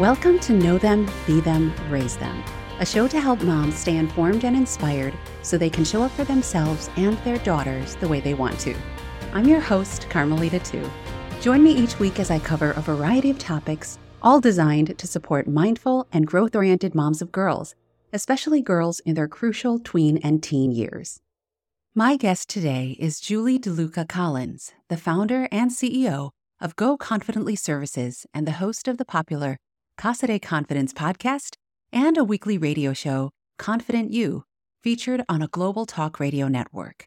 Welcome 0.00 0.40
to 0.40 0.52
Know 0.54 0.76
Them, 0.76 1.08
Be 1.24 1.40
Them, 1.40 1.72
Raise 1.88 2.16
Them, 2.16 2.42
a 2.80 2.84
show 2.84 3.06
to 3.06 3.20
help 3.20 3.40
moms 3.42 3.76
stay 3.76 3.96
informed 3.96 4.44
and 4.44 4.56
inspired 4.56 5.14
so 5.42 5.56
they 5.56 5.70
can 5.70 5.84
show 5.84 6.02
up 6.02 6.10
for 6.10 6.24
themselves 6.24 6.90
and 6.96 7.16
their 7.18 7.38
daughters 7.38 7.94
the 7.94 8.08
way 8.08 8.18
they 8.18 8.34
want 8.34 8.58
to. 8.58 8.74
I'm 9.32 9.46
your 9.46 9.60
host, 9.60 10.10
Carmelita 10.10 10.58
Tu. 10.58 10.82
Join 11.40 11.62
me 11.62 11.70
each 11.70 12.00
week 12.00 12.18
as 12.18 12.32
I 12.32 12.40
cover 12.40 12.72
a 12.72 12.80
variety 12.80 13.30
of 13.30 13.38
topics, 13.38 14.00
all 14.20 14.40
designed 14.40 14.98
to 14.98 15.06
support 15.06 15.46
mindful 15.46 16.08
and 16.10 16.26
growth 16.26 16.56
oriented 16.56 16.96
moms 16.96 17.22
of 17.22 17.30
girls, 17.30 17.76
especially 18.12 18.62
girls 18.62 18.98
in 18.98 19.14
their 19.14 19.28
crucial 19.28 19.78
tween 19.78 20.16
and 20.24 20.42
teen 20.42 20.72
years. 20.72 21.20
My 21.94 22.16
guest 22.16 22.48
today 22.48 22.96
is 22.98 23.20
Julie 23.20 23.60
DeLuca 23.60 24.08
Collins, 24.08 24.72
the 24.88 24.96
founder 24.96 25.46
and 25.52 25.70
CEO 25.70 26.30
of 26.60 26.74
Go 26.74 26.96
Confidently 26.96 27.54
Services 27.54 28.26
and 28.34 28.44
the 28.44 28.58
host 28.58 28.88
of 28.88 28.98
the 28.98 29.04
popular 29.04 29.56
Casa 29.96 30.26
de 30.26 30.38
Confidence 30.38 30.92
podcast 30.92 31.54
and 31.92 32.18
a 32.18 32.24
weekly 32.24 32.58
radio 32.58 32.92
show, 32.92 33.30
Confident 33.58 34.12
You, 34.12 34.42
featured 34.82 35.24
on 35.28 35.40
a 35.40 35.48
global 35.48 35.86
talk 35.86 36.20
radio 36.20 36.48
network. 36.48 37.06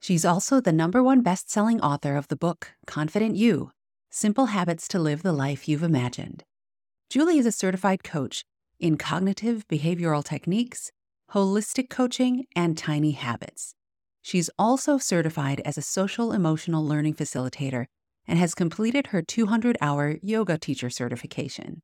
She's 0.00 0.24
also 0.24 0.60
the 0.60 0.72
number 0.72 1.02
one 1.02 1.20
best 1.20 1.50
selling 1.50 1.80
author 1.80 2.16
of 2.16 2.28
the 2.28 2.36
book, 2.36 2.72
Confident 2.86 3.36
You 3.36 3.70
Simple 4.10 4.46
Habits 4.46 4.88
to 4.88 4.98
Live 4.98 5.22
the 5.22 5.32
Life 5.32 5.68
You've 5.68 5.84
Imagined. 5.84 6.42
Julie 7.10 7.38
is 7.38 7.46
a 7.46 7.52
certified 7.52 8.02
coach 8.02 8.44
in 8.80 8.96
cognitive 8.96 9.68
behavioral 9.68 10.24
techniques, 10.24 10.90
holistic 11.32 11.90
coaching, 11.90 12.46
and 12.56 12.76
tiny 12.76 13.12
habits. 13.12 13.74
She's 14.22 14.50
also 14.58 14.98
certified 14.98 15.60
as 15.64 15.78
a 15.78 15.82
social 15.82 16.32
emotional 16.32 16.84
learning 16.84 17.14
facilitator 17.14 17.86
and 18.26 18.38
has 18.38 18.54
completed 18.54 19.08
her 19.08 19.22
200 19.22 19.76
hour 19.80 20.18
yoga 20.22 20.58
teacher 20.58 20.90
certification. 20.90 21.82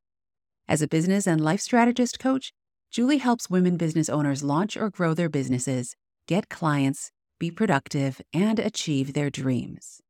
As 0.71 0.83
a 0.83 0.89
business 0.89 1.27
and 1.27 1.41
life 1.41 1.63
strategist 1.63 2.19
coach, 2.19 2.53
Julie 2.91 3.17
helps 3.17 3.49
women 3.49 3.79
business 3.79 4.11
owners 4.11 4.43
launch 4.43 4.77
or 4.77 4.91
grow 4.91 5.15
their 5.15 5.31
businesses, 5.31 5.97
get 6.27 6.51
clients, 6.51 7.11
be 7.39 7.51
productive, 7.51 8.21
and 8.35 8.59
achieve 8.59 9.15
their 9.15 9.31
dreams. 9.31 10.03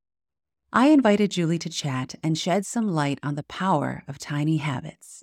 I 0.72 0.88
invited 0.88 1.30
Julie 1.30 1.60
to 1.60 1.68
chat 1.68 2.16
and 2.24 2.36
shed 2.36 2.66
some 2.66 2.88
light 2.88 3.20
on 3.22 3.36
the 3.36 3.44
power 3.44 4.02
of 4.08 4.18
tiny 4.18 4.56
habits. 4.56 5.22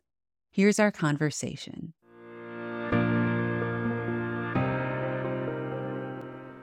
Here's 0.52 0.80
our 0.80 0.90
conversation. 0.90 1.92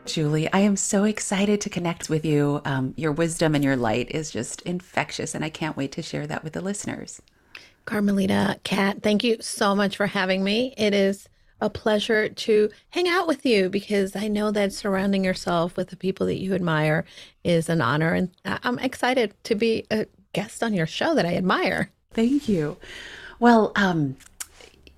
Julie, 0.07 0.51
I 0.51 0.61
am 0.61 0.77
so 0.77 1.05
excited 1.05 1.61
to 1.61 1.69
connect 1.69 2.09
with 2.09 2.25
you. 2.25 2.63
Um, 2.65 2.95
your 2.97 3.13
wisdom 3.13 3.55
and 3.55 3.63
your 3.63 3.77
light 3.77 4.11
is 4.11 4.31
just 4.31 4.63
infectious, 4.63 5.35
and 5.35 5.45
I 5.45 5.51
can't 5.51 5.77
wait 5.77 5.93
to 5.93 6.03
share 6.03 6.27
that 6.27 6.43
with 6.43 6.55
the 6.55 6.63
listeners. 6.63 7.21
Carmelita, 7.85 8.59
Kat, 8.65 9.03
thank 9.03 9.25
you 9.25 9.37
so 9.41 9.75
much 9.75 9.97
for 9.97 10.07
having 10.07 10.45
me. 10.45 10.75
It 10.77 10.95
is 10.95 11.29
a 11.61 11.71
pleasure 11.71 12.29
to 12.29 12.69
hang 12.91 13.09
out 13.09 13.29
with 13.29 13.47
you 13.47 13.69
because 13.69 14.17
I 14.17 14.29
know 14.29 14.51
that 14.51 14.73
surrounding 14.73 15.25
yourself 15.25 15.77
with 15.77 15.91
the 15.91 15.97
people 15.97 16.27
that 16.27 16.41
you 16.41 16.55
admire 16.55 17.05
is 17.45 17.69
an 17.69 17.81
honor. 17.81 18.13
And 18.15 18.31
I'm 18.45 18.79
excited 18.81 19.33
to 19.45 19.55
be 19.55 19.87
a 19.91 20.07
guest 20.33 20.63
on 20.63 20.75
your 20.75 20.87
show 20.87 21.15
that 21.15 21.25
I 21.25 21.37
admire. 21.37 21.91
Thank 22.13 22.49
you. 22.49 22.79
Well, 23.39 23.73
um, 23.77 24.17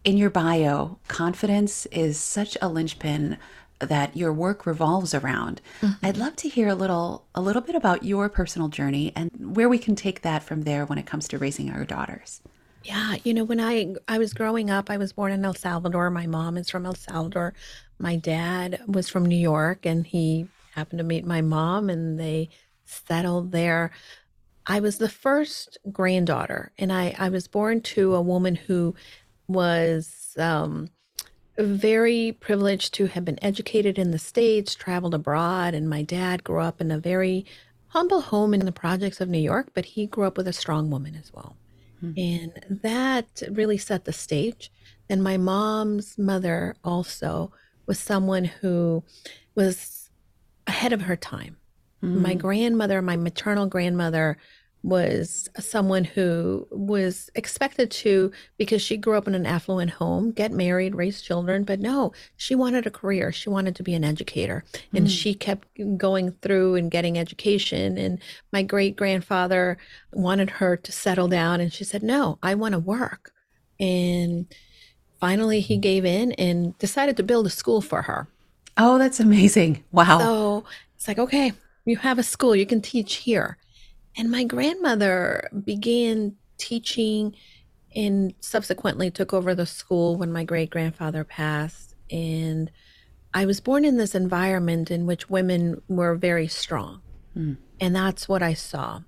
in 0.05 0.17
your 0.17 0.31
bio, 0.31 0.99
confidence 1.07 1.87
is 1.87 2.19
such 2.19 2.57
a 2.63 2.69
linchpin 2.69 3.37
that 3.79 4.17
your 4.17 4.33
work 4.33 4.67
revolves 4.67 5.15
around. 5.15 5.61
Mm-hmm. 5.81 6.07
I'd 6.07 6.17
love 6.17 6.37
to 6.37 6.49
hear 6.49 6.69
a 6.69 6.75
little 6.75 7.25
a 7.35 7.41
little 7.41 7.63
bit 7.63 7.75
about 7.75 8.05
your 8.05 8.29
personal 8.29 8.69
journey 8.69 9.13
and 9.15 9.31
where 9.55 9.69
we 9.69 9.79
can 9.79 9.97
take 9.97 10.23
that 10.23 10.43
from 10.43 10.63
there 10.63 10.87
when 10.87 10.99
it 10.99 11.07
comes 11.07 11.29
to 11.29 11.39
raising 11.39 11.71
our 11.71 11.85
daughters. 11.85 12.41
Yeah, 12.85 13.17
you 13.25 13.33
know, 13.33 13.45
when 13.45 13.61
I 13.61 13.95
I 14.07 14.19
was 14.19 14.35
growing 14.35 14.71
up, 14.71 14.91
I 14.91 14.99
was 14.99 15.15
born 15.15 15.33
in 15.33 15.45
El 15.45 15.55
Salvador. 15.55 16.11
My 16.11 16.27
mom 16.27 16.59
is 16.59 16.69
from 16.69 16.85
El 16.85 16.95
Salvador. 16.95 17.55
My 17.99 18.17
dad 18.17 18.83
was 18.87 19.09
from 19.09 19.25
New 19.25 19.37
York 19.39 19.87
and 19.87 20.07
he 20.07 20.49
happened 20.75 20.99
to 20.99 21.05
meet 21.05 21.25
my 21.25 21.41
mom 21.41 21.89
and 21.89 22.21
they 22.21 22.51
settled 22.85 23.53
there. 23.53 23.91
I 24.67 24.81
was 24.81 24.99
the 24.99 25.09
first 25.09 25.79
granddaughter 25.91 26.73
and 26.79 26.93
I 26.93 27.15
I 27.19 27.31
was 27.31 27.49
born 27.49 27.81
to 27.83 28.15
a 28.15 28.21
woman 28.23 28.55
who 28.55 28.95
was 29.49 30.35
um 30.39 30.91
very 31.57 32.33
privileged 32.33 32.93
to 32.95 33.07
have 33.07 33.25
been 33.25 33.43
educated 33.43 33.99
in 33.99 34.11
the 34.11 34.19
States, 34.19 34.75
traveled 34.75 35.15
abroad, 35.15 35.73
and 35.75 35.89
my 35.89 36.03
dad 36.03 36.45
grew 36.45 36.61
up 36.61 36.81
in 36.81 36.91
a 36.91 36.99
very 36.99 37.47
humble 37.89 38.21
home 38.23 38.53
in 38.53 38.65
the 38.67 38.73
projects 38.73 39.21
of 39.21 39.29
New 39.29 39.39
York, 39.39 39.69
but 39.75 39.85
he 39.87 40.07
grew 40.07 40.25
up 40.25 40.37
with 40.37 40.49
a 40.49 40.53
strong 40.53 40.91
woman 40.91 41.15
as 41.15 41.33
well. 41.33 41.57
Hmm. 42.05 42.13
And 42.19 42.81
that 42.83 43.43
really 43.51 43.79
set 43.79 44.05
the 44.05 44.13
stage. 44.13 44.71
And 45.09 45.23
my 45.23 45.37
mom's 45.37 46.19
mother 46.19 46.77
also 46.85 47.53
was 47.87 47.99
someone 47.99 48.45
who 48.45 49.05
was 49.55 50.11
ahead 50.67 50.93
of 50.93 51.03
her 51.03 51.17
time. 51.17 51.57
Hmm. 52.01 52.23
My 52.23 52.35
grandmother, 52.35 53.01
my 53.01 53.17
maternal 53.17 53.67
grandmother, 53.67 54.37
was 54.85 55.49
someone 55.59 56.05
who 56.05 56.69
was 56.71 57.31
expected 57.35 57.91
to, 57.91 58.31
because 58.59 58.83
she 58.83 58.99
grew 58.99 59.17
up 59.17 59.27
in 59.27 59.35
an 59.35 59.47
affluent 59.47 59.91
home, 59.93 60.31
get 60.31 60.53
married, 60.53 60.95
raise 60.95 61.23
children. 61.23 61.65
But 61.65 61.81
no, 61.81 62.13
she 62.37 62.55
wanted 62.55 62.87
a 62.87 62.91
career. 62.91 63.33
She 63.33 63.49
wanted 63.49 63.75
to 63.77 63.83
be 63.83 63.95
an 63.95 64.05
educator. 64.05 64.63
And 64.93 65.07
mm. 65.07 65.11
she 65.11 65.35
kept 65.35 65.67
going 65.97 66.33
through 66.43 66.75
and 66.75 66.91
getting 66.91 67.19
education. 67.19 67.97
And 67.97 68.21
my 68.53 68.63
great 68.63 68.95
grandfather 68.95 69.79
wanted 70.13 70.51
her 70.51 70.77
to 70.77 70.93
settle 70.93 71.29
down. 71.29 71.63
And 71.63 71.73
she 71.73 71.83
said, 71.83 72.03
No, 72.03 72.39
I 72.43 72.55
want 72.55 72.73
to 72.73 72.79
work. 72.79 73.33
And 73.81 74.47
finally, 75.19 75.61
he 75.61 75.79
gave 75.79 76.05
in 76.05 76.33
and 76.33 76.77
decided 76.79 77.17
to 77.17 77.23
build 77.23 77.47
a 77.47 77.51
school 77.51 77.81
for 77.81 78.03
her. 78.03 78.29
Oh, 78.77 78.99
that's 78.99 79.19
amazing. 79.19 79.83
Wow. 79.93 80.19
So 80.19 80.65
it's 80.95 81.09
like, 81.09 81.19
okay, 81.19 81.53
you 81.87 81.97
have 81.97 82.19
a 82.19 82.23
school, 82.23 82.55
you 82.55 82.67
can 82.67 82.83
teach 82.83 83.15
here. 83.17 83.57
And 84.17 84.31
my 84.31 84.45
grandmother 84.45 85.49
began 85.65 86.37
teaching 86.59 87.35
and 87.95 88.35
subsequently 88.41 89.11
took 89.11 89.33
over 89.33 89.55
the 89.55 89.67
school 89.67 90.17
when 90.17 90.33
my 90.33 90.45
great 90.45 90.71
grandfather 90.71 91.25
passed. 91.25 91.95
And 92.11 92.71
I 93.33 93.47
was 93.47 93.61
born 93.61 93.85
in 93.85 93.97
this 93.97 94.15
environment 94.15 94.91
in 94.91 95.07
which 95.07 95.31
women 95.31 95.81
were 95.89 96.15
very 96.15 96.49
strong. 96.49 97.01
Mm. 97.37 97.57
And 97.81 97.97
that's 97.97 98.29
what 98.29 98.43
I 98.43 98.55
saw. 98.55 99.01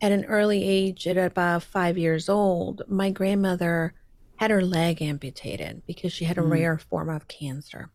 At 0.00 0.12
an 0.12 0.24
early 0.26 0.64
age, 0.64 1.06
at 1.06 1.16
about 1.16 1.62
five 1.62 1.98
years 1.98 2.28
old, 2.28 2.82
my 2.88 3.10
grandmother 3.10 3.94
had 4.36 4.50
her 4.50 4.62
leg 4.62 5.02
amputated 5.02 5.82
because 5.86 6.12
she 6.12 6.24
had 6.24 6.38
a 6.38 6.42
mm. 6.42 6.50
rare 6.50 6.78
form 6.78 7.08
of 7.08 7.28
cancer. 7.28 7.90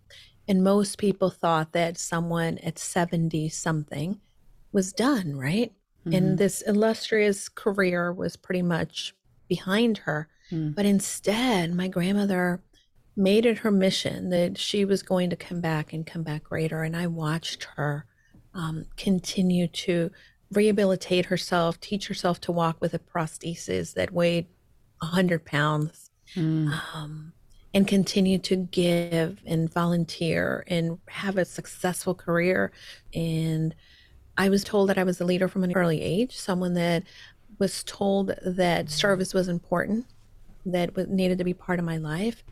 And 0.47 0.63
most 0.63 0.97
people 0.97 1.30
thought 1.30 1.72
that 1.72 1.97
someone 1.97 2.57
at 2.59 2.78
70 2.78 3.47
something 3.50 4.19
was 4.74 4.91
done, 4.91 5.38
right? 5.38 5.72
Mm-hmm. 6.06 6.14
And 6.14 6.38
this 6.38 6.62
illustrious 6.62 7.50
career 7.50 8.12
was 8.12 8.36
pretty 8.36 8.62
much 8.62 9.16
behind 9.47 10.00
her. 10.00 10.28
Mm. 10.52 10.75
But 10.75 10.86
instead, 10.86 11.74
my 11.74 11.88
grandmother 11.88 12.62
made 13.16 13.46
it 13.46 13.59
her 13.59 13.72
mission 13.72 14.30
that 14.30 14.58
she 14.58 14.86
was 14.86 15.03
going 15.03 15.30
to 15.30 15.36
come 15.36 15.62
back 15.62 15.94
and 15.94 16.06
come 16.06 16.24
back 16.24 16.44
greater. 16.44 16.84
And 16.84 16.96
I 16.96 17.08
watched 17.08 17.68
her 17.75 18.06
um, 18.53 18.86
continue 18.97 19.68
to 19.68 20.12
rehabilitate 20.52 21.25
herself, 21.25 21.80
teach 21.80 22.08
herself 22.08 22.40
to 22.42 22.52
walk 22.52 22.78
with 22.80 22.94
a 22.94 23.00
prosthesis 23.00 23.94
that 23.94 24.12
weighed 24.12 24.47
100 25.00 25.46
pounds, 25.46 26.12
mm. 26.36 26.72
um, 26.94 27.34
and 27.74 27.88
continue 27.88 28.38
to 28.38 28.56
give 28.56 29.40
and 29.46 29.72
volunteer 29.72 30.63
and 30.68 31.00
have 31.08 31.38
a 31.38 31.46
successful 31.46 32.13
career. 32.13 32.72
And 33.13 33.74
I 34.38 34.50
was 34.50 34.64
told 34.64 34.90
that 34.90 34.98
I 34.98 35.04
was 35.04 35.22
a 35.22 35.26
leader 35.26 35.48
from 35.48 35.64
an 35.64 35.74
early 35.74 36.02
age, 36.02 36.36
someone 36.36 36.74
that 36.74 37.04
was 37.60 37.84
told 37.84 38.34
that 38.46 38.90
service 38.90 39.34
was 39.34 39.48
important, 39.48 40.06
that 40.66 40.96
was 40.96 41.07
needed 41.07 41.38
to 41.38 41.44
be 41.44 41.54
part 41.54 41.80
of 41.80 41.86
my 41.86 41.98
life. 41.98 42.44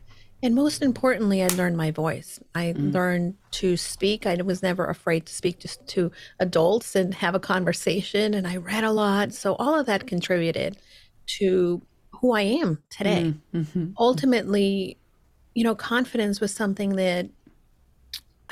And 0.44 0.56
most 0.56 0.82
importantly, 0.82 1.44
I 1.44 1.48
learned 1.48 1.78
my 1.78 1.92
voice. 1.92 2.40
I 2.56 2.74
mm. 2.76 2.94
learned 2.94 3.36
to 3.52 3.78
speak. 3.78 4.26
I 4.26 4.36
was 4.42 4.64
never 4.64 4.86
afraid 4.86 5.28
to 5.28 5.34
speak 5.34 5.60
to, 5.60 5.68
to 5.68 6.12
adults 6.40 6.96
and 6.96 7.14
have 7.14 7.36
a 7.36 7.40
conversation. 7.40 8.34
And 8.34 8.48
I 8.48 8.58
read 8.58 8.84
a 8.84 8.92
lot. 8.92 9.34
So 9.34 9.56
all 9.56 9.80
of 9.80 9.86
that 9.86 10.08
contributed 10.08 10.78
to 11.38 11.82
who 12.10 12.34
I 12.34 12.42
am 12.42 12.82
today. 12.90 13.36
Mm, 13.54 13.66
mm-hmm. 13.66 13.86
Ultimately, 14.00 14.98
you 15.54 15.64
know, 15.64 15.76
confidence 15.76 16.42
was 16.42 16.54
something 16.54 16.96
that 16.96 17.30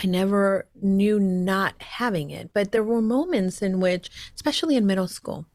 I 0.01 0.07
never 0.07 0.66
knew 0.81 1.19
not 1.19 1.81
having 1.81 2.31
it. 2.31 2.51
But 2.54 2.72
there 2.72 2.84
were 2.84 3.01
moments 3.01 3.62
in 3.62 3.80
which, 3.80 4.10
especially 4.36 4.75
in 4.75 4.86
middle 4.86 5.07
school, 5.07 5.46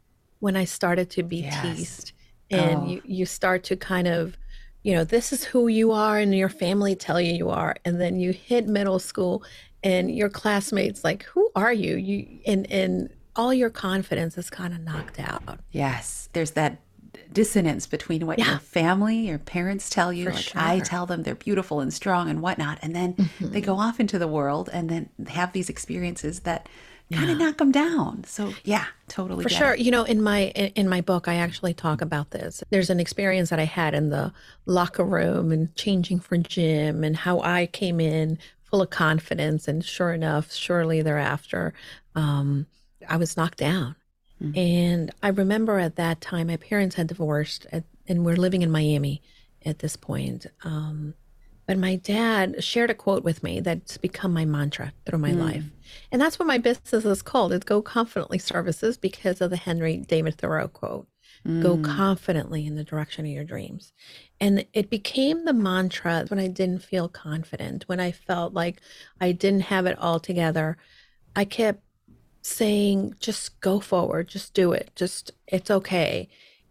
when 0.41 0.56
I 0.56 0.64
started 0.64 1.08
to 1.11 1.23
be 1.23 1.38
yes. 1.38 1.62
teased 1.62 2.12
and 2.50 2.82
oh. 2.82 2.87
you, 2.87 3.02
you 3.05 3.26
start 3.26 3.64
to 3.64 3.76
kind 3.76 4.06
of, 4.06 4.37
you 4.82 4.93
know, 4.93 5.02
this 5.02 5.32
is 5.32 5.44
who 5.44 5.69
you 5.69 5.93
are 5.93 6.19
and 6.19 6.35
your 6.35 6.50
family 6.50 6.94
tell 6.94 7.19
you 7.19 7.32
you 7.32 7.49
are. 7.49 7.76
And 7.87 7.99
then 8.00 8.20
you 8.20 8.32
hit 8.32 8.67
middle 8.67 8.99
school 8.99 9.43
and 9.82 10.14
your 10.14 10.29
classmates 10.29 11.02
like, 11.02 11.23
who 11.23 11.50
are 11.56 11.73
you? 11.73 11.96
You 11.96 12.41
and 12.46 12.70
and 12.70 13.11
all 13.37 13.52
your 13.52 13.70
confidence 13.70 14.38
is 14.38 14.50
kind 14.50 14.75
of 14.75 14.81
knocked 14.81 15.19
out. 15.19 15.58
Yes. 15.73 16.29
There's 16.35 16.52
that 16.52 16.81
dissonance 17.32 17.86
between 17.86 18.26
what 18.26 18.38
Yeah. 18.38 18.50
your 18.50 18.58
family, 18.58 19.28
your 19.28 19.38
parents 19.38 19.88
tell 19.90 20.12
you. 20.12 20.26
For 20.26 20.32
like 20.32 20.56
I 20.56 20.80
tell 20.80 21.06
them 21.06 21.22
they're 21.22 21.34
beautiful 21.34 21.80
and 21.80 21.92
strong 21.92 22.28
and 22.28 22.40
whatnot. 22.42 22.78
And 22.82 22.94
then 22.94 23.14
they 23.40 23.60
Mhm. 23.60 23.64
go 23.64 23.76
off 23.78 24.00
into 24.00 24.18
the 24.18 24.28
world 24.28 24.68
and 24.72 24.88
then 24.88 25.08
have 25.28 25.52
these 25.52 25.68
experiences 25.68 26.40
that 26.40 26.68
kind 27.12 27.26
Yeah. 27.26 27.32
of 27.32 27.38
knock 27.38 27.58
them 27.58 27.70
down. 27.70 28.24
So 28.24 28.54
yeah, 28.64 28.86
totally. 29.08 29.42
For 29.42 29.48
sure. 29.48 29.74
it. 29.74 29.80
You 29.80 29.90
know, 29.90 30.04
in 30.04 30.22
my 30.22 30.46
in 30.56 30.72
in 30.74 30.88
my 30.88 31.00
book, 31.00 31.28
I 31.28 31.34
actually 31.36 31.74
talk 31.74 32.00
about 32.00 32.30
this. 32.30 32.62
There's 32.70 32.90
an 32.90 32.98
experience 33.00 33.50
that 33.50 33.58
I 33.60 33.64
had 33.66 33.94
in 33.94 34.08
the 34.10 34.32
locker 34.66 35.04
room 35.04 35.52
and 35.52 35.74
changing 35.76 36.20
for 36.20 36.36
gym 36.38 37.04
and 37.04 37.16
how 37.16 37.40
I 37.40 37.66
came 37.66 38.00
in 38.00 38.38
full 38.62 38.80
of 38.82 38.90
confidence. 38.90 39.68
And 39.68 39.84
sure 39.84 40.12
enough, 40.12 40.52
shortly 40.52 41.02
thereafter, 41.02 41.74
um, 42.14 42.66
I 43.08 43.16
was 43.18 43.36
knocked 43.36 43.58
down. 43.58 43.96
Mm. 44.44 44.58
And 44.58 45.11
I 45.23 45.29
remember 45.29 45.79
at 45.79 45.96
that 45.96 46.20
time, 46.20 46.49
my 46.49 46.56
parents 46.56 46.96
had 46.96 47.06
divorced 47.06 47.67
at, 47.73 47.85
and 48.06 48.25
we're 48.25 48.37
living 48.37 48.62
in 48.62 48.70
Miami 48.70 49.23
at 49.64 49.79
this 49.79 49.96
point. 49.96 50.46
Um, 50.62 51.14
but 51.67 51.79
my 51.79 51.96
dad 51.96 52.62
shared 52.62 52.91
a 52.91 52.94
quote 52.94 53.25
with 53.25 53.43
me 53.43 53.61
that's 53.61 53.96
become 53.96 54.35
my 54.35 54.44
mantra 54.44 54.93
through 55.06 55.20
my 55.20 55.31
Mm. 55.31 55.38
life. 55.41 55.64
And 56.12 56.20
that's 56.20 56.38
what 56.38 56.46
my 56.46 56.58
business 56.58 57.05
is 57.05 57.23
called. 57.23 57.52
It's 57.52 57.64
Go 57.64 57.81
Confidently 57.81 58.38
Services 58.38 58.99
because 58.99 59.41
of 59.41 59.50
the 59.50 59.56
Henry 59.56 59.96
David 59.96 60.37
Thoreau 60.37 60.69
quote 60.69 61.08
Go 61.61 61.76
Mm. 61.76 61.85
confidently 61.85 62.67
in 62.67 62.75
the 62.75 62.85
direction 62.85 63.25
of 63.25 63.31
your 63.31 63.44
dreams. 63.44 63.93
And 64.41 64.67
it 64.73 64.91
became 64.91 65.44
the 65.44 65.52
mantra 65.52 66.25
when 66.29 66.38
I 66.38 66.49
didn't 66.49 66.82
feel 66.82 67.08
confident, 67.08 67.85
when 67.87 68.00
I 68.00 68.12
felt 68.12 68.52
like 68.55 68.81
I 69.20 69.32
didn't 69.32 69.62
have 69.62 69.87
it 69.87 69.99
all 69.99 70.20
together. 70.20 70.76
I 71.37 71.44
kept 71.44 71.83
saying, 72.44 73.14
just 73.20 73.58
go 73.61 73.81
forward, 73.81 74.29
just 74.29 74.52
do 74.52 74.73
it, 74.73 74.91
just 74.94 75.32
it's 75.46 75.70
okay. 75.70 76.29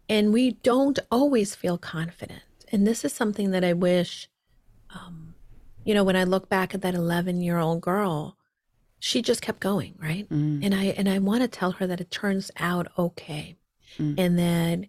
And 0.08 0.32
we 0.32 0.52
don't 0.52 0.98
always 1.10 1.54
feel 1.54 1.78
confident. 1.78 2.42
And 2.70 2.86
this 2.86 3.04
is 3.04 3.12
something 3.12 3.50
that 3.50 3.64
I 3.64 3.72
wish, 3.72 4.28
um, 4.94 5.34
you 5.84 5.92
know, 5.92 6.04
when 6.04 6.16
I 6.16 6.24
look 6.24 6.48
back 6.48 6.74
at 6.74 6.82
that 6.82 6.94
11 6.94 7.40
year 7.40 7.58
old 7.58 7.80
girl, 7.80 8.36
she 9.00 9.20
just 9.20 9.42
kept 9.42 9.60
going, 9.60 9.94
right? 10.00 10.28
Mm. 10.30 10.64
And 10.64 10.74
I 10.74 10.84
and 10.96 11.08
I 11.08 11.18
want 11.18 11.42
to 11.42 11.48
tell 11.48 11.72
her 11.72 11.86
that 11.86 12.00
it 12.00 12.10
turns 12.10 12.50
out 12.58 12.88
okay, 12.98 13.56
Mm. 13.98 14.14
and 14.18 14.38
that 14.38 14.88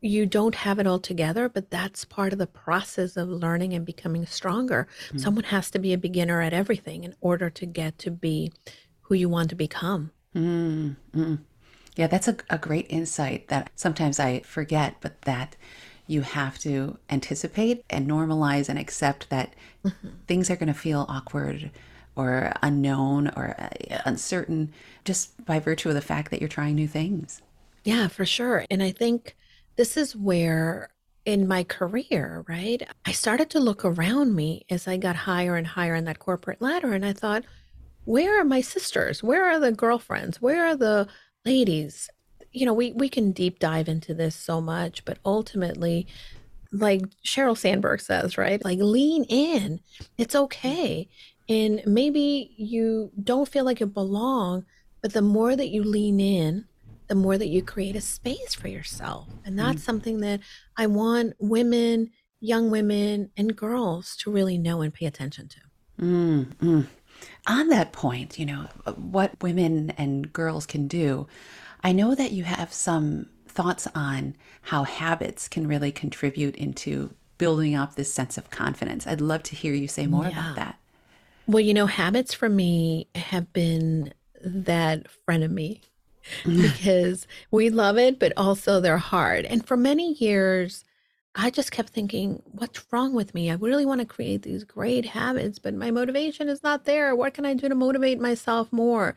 you 0.00 0.26
don't 0.26 0.54
have 0.54 0.78
it 0.78 0.86
all 0.86 0.98
together, 0.98 1.48
but 1.48 1.70
that's 1.70 2.04
part 2.04 2.32
of 2.32 2.38
the 2.38 2.46
process 2.46 3.16
of 3.16 3.28
learning 3.28 3.74
and 3.74 3.84
becoming 3.84 4.26
stronger. 4.26 4.88
Mm. 5.12 5.20
Someone 5.20 5.44
has 5.44 5.70
to 5.72 5.78
be 5.78 5.92
a 5.92 5.98
beginner 5.98 6.40
at 6.40 6.52
everything 6.54 7.04
in 7.04 7.14
order 7.20 7.50
to 7.50 7.66
get 7.66 7.98
to 7.98 8.10
be 8.10 8.50
who 9.02 9.14
you 9.14 9.28
want 9.28 9.50
to 9.50 9.56
become. 9.56 10.10
Mm, 10.34 10.96
mm. 11.14 11.38
Yeah, 11.96 12.06
that's 12.06 12.28
a, 12.28 12.36
a 12.48 12.58
great 12.58 12.86
insight 12.88 13.48
that 13.48 13.70
sometimes 13.74 14.20
I 14.20 14.40
forget, 14.40 14.96
but 15.00 15.20
that 15.22 15.56
you 16.06 16.22
have 16.22 16.58
to 16.60 16.98
anticipate 17.10 17.84
and 17.90 18.08
normalize 18.08 18.68
and 18.68 18.78
accept 18.78 19.30
that 19.30 19.54
things 20.26 20.50
are 20.50 20.56
going 20.56 20.72
to 20.72 20.74
feel 20.74 21.06
awkward 21.08 21.70
or 22.16 22.52
unknown 22.62 23.28
or 23.36 23.54
uh, 23.58 23.98
uncertain 24.04 24.72
just 25.04 25.44
by 25.44 25.58
virtue 25.58 25.88
of 25.88 25.94
the 25.94 26.00
fact 26.00 26.30
that 26.30 26.40
you're 26.40 26.48
trying 26.48 26.74
new 26.74 26.88
things. 26.88 27.42
Yeah, 27.84 28.08
for 28.08 28.26
sure. 28.26 28.64
And 28.70 28.82
I 28.82 28.90
think 28.90 29.36
this 29.76 29.96
is 29.96 30.14
where 30.16 30.90
in 31.24 31.46
my 31.46 31.64
career, 31.64 32.44
right, 32.48 32.82
I 33.06 33.12
started 33.12 33.50
to 33.50 33.60
look 33.60 33.84
around 33.84 34.34
me 34.34 34.64
as 34.70 34.88
I 34.88 34.96
got 34.96 35.16
higher 35.16 35.56
and 35.56 35.66
higher 35.66 35.94
in 35.94 36.04
that 36.04 36.18
corporate 36.18 36.60
ladder. 36.62 36.92
And 36.92 37.04
I 37.04 37.12
thought, 37.12 37.44
where 38.04 38.40
are 38.40 38.44
my 38.44 38.60
sisters? 38.60 39.22
Where 39.22 39.44
are 39.44 39.58
the 39.58 39.72
girlfriends? 39.72 40.40
Where 40.40 40.66
are 40.66 40.76
the 40.76 41.08
ladies? 41.44 42.08
You 42.52 42.66
know, 42.66 42.74
we, 42.74 42.92
we 42.92 43.08
can 43.08 43.32
deep 43.32 43.58
dive 43.58 43.88
into 43.88 44.14
this 44.14 44.34
so 44.34 44.60
much, 44.60 45.04
but 45.04 45.18
ultimately, 45.24 46.06
like 46.72 47.02
Sheryl 47.24 47.56
Sandberg 47.56 48.00
says, 48.00 48.38
right? 48.38 48.64
Like 48.64 48.78
lean 48.78 49.24
in. 49.24 49.80
It's 50.18 50.34
okay. 50.34 51.08
And 51.48 51.82
maybe 51.84 52.54
you 52.56 53.10
don't 53.22 53.48
feel 53.48 53.64
like 53.64 53.80
you 53.80 53.86
belong, 53.86 54.64
but 55.02 55.12
the 55.12 55.22
more 55.22 55.56
that 55.56 55.68
you 55.68 55.82
lean 55.82 56.20
in, 56.20 56.66
the 57.08 57.16
more 57.16 57.36
that 57.36 57.48
you 57.48 57.60
create 57.60 57.96
a 57.96 58.00
space 58.00 58.54
for 58.54 58.68
yourself. 58.68 59.26
And 59.44 59.58
that's 59.58 59.82
something 59.82 60.20
that 60.20 60.40
I 60.76 60.86
want 60.86 61.34
women, 61.40 62.12
young 62.38 62.70
women, 62.70 63.30
and 63.36 63.56
girls 63.56 64.14
to 64.18 64.30
really 64.30 64.58
know 64.58 64.80
and 64.80 64.94
pay 64.94 65.06
attention 65.06 65.48
to. 65.48 65.60
Mm, 66.00 66.44
mm. 66.56 66.86
On 67.46 67.68
that 67.68 67.92
point, 67.92 68.38
you 68.38 68.46
know, 68.46 68.66
what 68.96 69.42
women 69.42 69.90
and 69.90 70.32
girls 70.32 70.66
can 70.66 70.88
do, 70.88 71.26
I 71.82 71.92
know 71.92 72.14
that 72.14 72.32
you 72.32 72.44
have 72.44 72.72
some 72.72 73.26
thoughts 73.46 73.88
on 73.94 74.36
how 74.62 74.84
habits 74.84 75.48
can 75.48 75.66
really 75.66 75.90
contribute 75.92 76.56
into 76.56 77.14
building 77.38 77.74
up 77.74 77.94
this 77.94 78.12
sense 78.12 78.36
of 78.38 78.50
confidence. 78.50 79.06
I'd 79.06 79.20
love 79.20 79.42
to 79.44 79.56
hear 79.56 79.74
you 79.74 79.88
say 79.88 80.06
more 80.06 80.26
Yeah. 80.26 80.40
about 80.40 80.56
that. 80.56 80.78
Well, 81.46 81.60
you 81.60 81.74
know, 81.74 81.86
habits 81.86 82.32
for 82.34 82.48
me 82.48 83.08
have 83.14 83.52
been 83.52 84.12
that 84.44 85.06
frenemy 85.26 85.80
because 86.44 87.26
we 87.50 87.70
love 87.70 87.98
it, 87.98 88.18
but 88.18 88.32
also 88.36 88.80
they're 88.80 88.98
hard. 88.98 89.46
And 89.46 89.66
for 89.66 89.76
many 89.76 90.12
years, 90.14 90.84
I 91.34 91.50
just 91.50 91.70
kept 91.70 91.90
thinking, 91.90 92.42
what's 92.46 92.84
wrong 92.92 93.14
with 93.14 93.34
me? 93.34 93.50
I 93.50 93.54
really 93.54 93.86
want 93.86 94.00
to 94.00 94.06
create 94.06 94.42
these 94.42 94.64
great 94.64 95.06
habits, 95.06 95.58
but 95.60 95.74
my 95.74 95.90
motivation 95.90 96.48
is 96.48 96.62
not 96.62 96.84
there. 96.84 97.14
What 97.14 97.34
can 97.34 97.46
I 97.46 97.54
do 97.54 97.68
to 97.68 97.74
motivate 97.74 98.20
myself 98.20 98.72
more? 98.72 99.14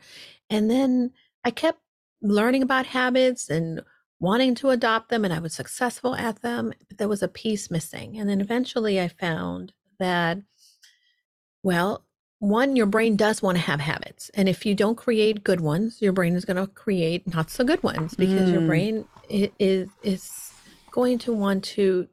And 0.48 0.70
then 0.70 1.10
I 1.44 1.50
kept 1.50 1.80
learning 2.22 2.62
about 2.62 2.86
habits 2.86 3.50
and 3.50 3.82
wanting 4.20 4.54
to 4.54 4.70
adopt 4.70 5.08
them, 5.10 5.24
and 5.24 5.34
I 5.34 5.40
was 5.40 5.52
successful 5.54 6.14
at 6.14 6.40
them, 6.40 6.72
but 6.88 6.98
there 6.98 7.08
was 7.08 7.22
a 7.22 7.28
piece 7.28 7.70
missing. 7.70 8.16
And 8.18 8.28
then 8.30 8.40
eventually 8.40 9.00
I 9.00 9.08
found 9.08 9.72
that, 9.98 10.38
well, 11.64 12.04
one, 12.38 12.76
your 12.76 12.86
brain 12.86 13.16
does 13.16 13.42
want 13.42 13.56
to 13.56 13.62
have 13.64 13.80
habits. 13.80 14.30
And 14.34 14.48
if 14.48 14.64
you 14.64 14.74
don't 14.74 14.96
create 14.96 15.44
good 15.44 15.60
ones, 15.60 16.00
your 16.00 16.12
brain 16.12 16.36
is 16.36 16.44
going 16.44 16.56
to 16.58 16.66
create 16.66 17.26
not 17.34 17.50
so 17.50 17.64
good 17.64 17.82
ones 17.82 18.14
because 18.14 18.52
your 18.52 18.60
Mm. 18.60 18.66
brain 18.66 19.08
is 19.28 19.88
is 20.02 20.53
going 20.94 21.18
to 21.18 21.32
want 21.32 21.64
to 21.64 22.06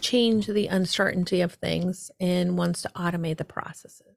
change 0.00 0.46
the 0.46 0.68
uncertainty 0.68 1.40
of 1.40 1.54
things 1.54 2.08
and 2.20 2.56
wants 2.56 2.80
to 2.80 2.88
automate 2.90 3.36
the 3.36 3.44
processes. 3.44 4.14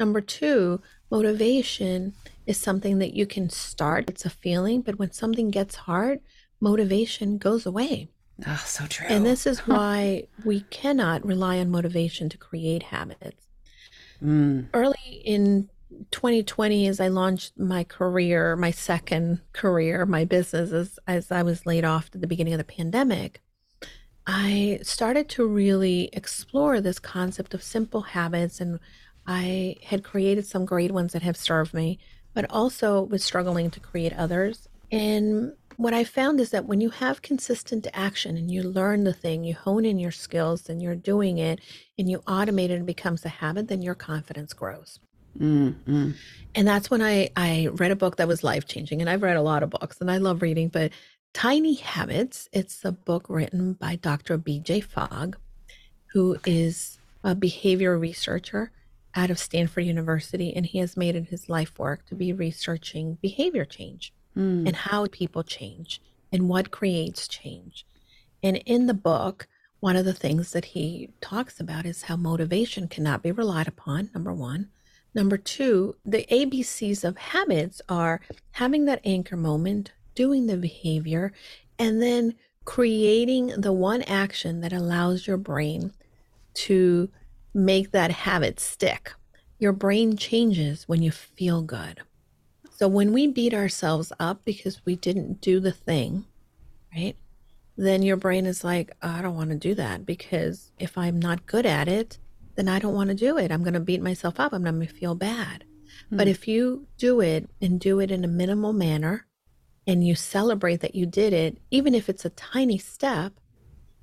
Number 0.00 0.22
two, 0.22 0.80
motivation 1.10 2.14
is 2.46 2.56
something 2.56 3.00
that 3.00 3.12
you 3.12 3.26
can 3.26 3.50
start. 3.50 4.08
It's 4.08 4.24
a 4.24 4.30
feeling, 4.30 4.80
but 4.80 4.98
when 4.98 5.12
something 5.12 5.50
gets 5.50 5.74
hard, 5.74 6.20
motivation 6.58 7.36
goes 7.36 7.66
away. 7.66 8.08
Oh, 8.46 8.62
so 8.64 8.86
true. 8.86 9.08
And 9.10 9.26
this 9.26 9.46
is 9.46 9.58
why 9.66 10.28
we 10.42 10.60
cannot 10.60 11.26
rely 11.26 11.58
on 11.58 11.70
motivation 11.70 12.30
to 12.30 12.38
create 12.38 12.84
habits 12.84 13.44
Mm, 14.22 14.66
early 14.74 15.22
in 15.24 15.68
2020 16.10 16.86
as 16.86 17.00
i 17.00 17.08
launched 17.08 17.58
my 17.58 17.82
career 17.84 18.56
my 18.56 18.70
second 18.70 19.40
career 19.52 20.04
my 20.04 20.24
business 20.24 20.72
as, 20.72 20.98
as 21.06 21.32
i 21.32 21.42
was 21.42 21.66
laid 21.66 21.84
off 21.84 22.10
at 22.14 22.20
the 22.20 22.26
beginning 22.26 22.52
of 22.52 22.58
the 22.58 22.64
pandemic 22.64 23.40
i 24.26 24.78
started 24.82 25.28
to 25.28 25.46
really 25.46 26.10
explore 26.12 26.80
this 26.80 26.98
concept 26.98 27.54
of 27.54 27.62
simple 27.62 28.02
habits 28.02 28.60
and 28.60 28.78
i 29.26 29.74
had 29.84 30.04
created 30.04 30.46
some 30.46 30.64
great 30.64 30.92
ones 30.92 31.12
that 31.12 31.22
have 31.22 31.36
served 31.36 31.72
me 31.72 31.98
but 32.34 32.48
also 32.50 33.02
was 33.02 33.24
struggling 33.24 33.70
to 33.70 33.80
create 33.80 34.12
others 34.12 34.68
and 34.92 35.52
what 35.76 35.94
i 35.94 36.04
found 36.04 36.38
is 36.40 36.50
that 36.50 36.66
when 36.66 36.80
you 36.80 36.90
have 36.90 37.22
consistent 37.22 37.86
action 37.94 38.36
and 38.36 38.50
you 38.50 38.62
learn 38.62 39.04
the 39.04 39.12
thing 39.12 39.42
you 39.44 39.54
hone 39.54 39.84
in 39.84 39.98
your 39.98 40.10
skills 40.10 40.68
and 40.68 40.82
you're 40.82 40.94
doing 40.94 41.38
it 41.38 41.60
and 41.98 42.10
you 42.10 42.18
automate 42.20 42.64
it 42.64 42.72
and 42.72 42.82
it 42.82 42.86
becomes 42.86 43.24
a 43.24 43.28
habit, 43.28 43.68
then 43.68 43.80
your 43.80 43.94
confidence 43.94 44.52
grows. 44.52 44.98
Mm, 45.38 45.74
mm. 45.86 46.14
And 46.54 46.68
that's 46.68 46.90
when 46.90 47.02
I, 47.02 47.30
I 47.36 47.68
read 47.72 47.90
a 47.90 47.96
book 47.96 48.16
that 48.16 48.28
was 48.28 48.42
life 48.42 48.66
changing. 48.66 49.00
And 49.00 49.08
I've 49.08 49.22
read 49.22 49.36
a 49.36 49.42
lot 49.42 49.62
of 49.62 49.70
books 49.70 50.00
and 50.00 50.10
I 50.10 50.18
love 50.18 50.42
reading, 50.42 50.68
but 50.68 50.92
Tiny 51.34 51.74
Habits, 51.74 52.48
it's 52.52 52.84
a 52.84 52.92
book 52.92 53.26
written 53.28 53.74
by 53.74 53.96
Dr. 53.96 54.38
BJ 54.38 54.82
Fogg, 54.82 55.36
who 56.12 56.36
is 56.46 56.98
a 57.22 57.34
behavior 57.34 57.98
researcher 57.98 58.72
out 59.14 59.30
of 59.30 59.38
Stanford 59.38 59.84
University. 59.84 60.54
And 60.54 60.66
he 60.66 60.78
has 60.78 60.96
made 60.96 61.14
it 61.16 61.28
his 61.28 61.48
life 61.48 61.78
work 61.78 62.06
to 62.06 62.14
be 62.14 62.32
researching 62.32 63.18
behavior 63.20 63.64
change 63.64 64.12
Mm. 64.36 64.66
and 64.66 64.76
how 64.76 65.06
people 65.06 65.42
change 65.42 66.00
and 66.32 66.48
what 66.48 66.70
creates 66.70 67.26
change. 67.26 67.84
And 68.42 68.58
in 68.66 68.86
the 68.86 68.94
book, 68.94 69.48
one 69.80 69.96
of 69.96 70.04
the 70.04 70.12
things 70.12 70.52
that 70.52 70.66
he 70.66 71.10
talks 71.20 71.58
about 71.58 71.86
is 71.86 72.02
how 72.02 72.16
motivation 72.16 72.86
cannot 72.88 73.22
be 73.22 73.32
relied 73.32 73.66
upon, 73.66 74.10
number 74.14 74.32
one. 74.32 74.68
Number 75.14 75.36
two, 75.36 75.96
the 76.04 76.26
ABCs 76.30 77.04
of 77.04 77.16
habits 77.16 77.80
are 77.88 78.20
having 78.52 78.84
that 78.84 79.00
anchor 79.04 79.36
moment, 79.36 79.92
doing 80.14 80.46
the 80.46 80.56
behavior, 80.56 81.32
and 81.78 82.02
then 82.02 82.34
creating 82.64 83.48
the 83.56 83.72
one 83.72 84.02
action 84.02 84.60
that 84.60 84.72
allows 84.72 85.26
your 85.26 85.38
brain 85.38 85.92
to 86.54 87.10
make 87.54 87.92
that 87.92 88.10
habit 88.10 88.60
stick. 88.60 89.12
Your 89.58 89.72
brain 89.72 90.16
changes 90.16 90.86
when 90.86 91.02
you 91.02 91.10
feel 91.10 91.62
good. 91.62 92.00
So 92.70 92.86
when 92.86 93.12
we 93.12 93.26
beat 93.26 93.54
ourselves 93.54 94.12
up 94.20 94.44
because 94.44 94.84
we 94.84 94.94
didn't 94.94 95.40
do 95.40 95.58
the 95.58 95.72
thing, 95.72 96.26
right? 96.94 97.16
then 97.78 98.02
your 98.02 98.16
brain 98.16 98.44
is 98.44 98.64
like, 98.64 98.90
oh, 99.02 99.08
I 99.08 99.22
don't 99.22 99.36
want 99.36 99.50
to 99.50 99.56
do 99.56 99.74
that 99.76 100.04
because 100.04 100.72
if 100.80 100.98
I'm 100.98 101.18
not 101.18 101.46
good 101.46 101.64
at 101.64 101.86
it, 101.86 102.18
then 102.58 102.68
I 102.68 102.80
don't 102.80 102.94
want 102.94 103.08
to 103.10 103.14
do 103.14 103.38
it. 103.38 103.52
I'm 103.52 103.62
going 103.62 103.74
to 103.74 103.80
beat 103.80 104.02
myself 104.02 104.40
up. 104.40 104.52
I'm 104.52 104.64
going 104.64 104.80
to 104.80 104.86
feel 104.92 105.14
bad. 105.14 105.62
Mm-hmm. 105.62 106.16
But 106.16 106.26
hmm. 106.26 106.32
if 106.32 106.48
you 106.48 106.88
do 106.98 107.20
it 107.20 107.48
and 107.62 107.78
do 107.78 108.00
it 108.00 108.10
in 108.10 108.24
a 108.24 108.28
minimal 108.28 108.72
manner 108.72 109.26
and 109.86 110.04
you 110.04 110.16
celebrate 110.16 110.80
that 110.80 110.96
you 110.96 111.06
did 111.06 111.32
it, 111.32 111.58
even 111.70 111.94
if 111.94 112.08
it's 112.08 112.24
a 112.24 112.30
tiny 112.30 112.76
step, 112.76 113.34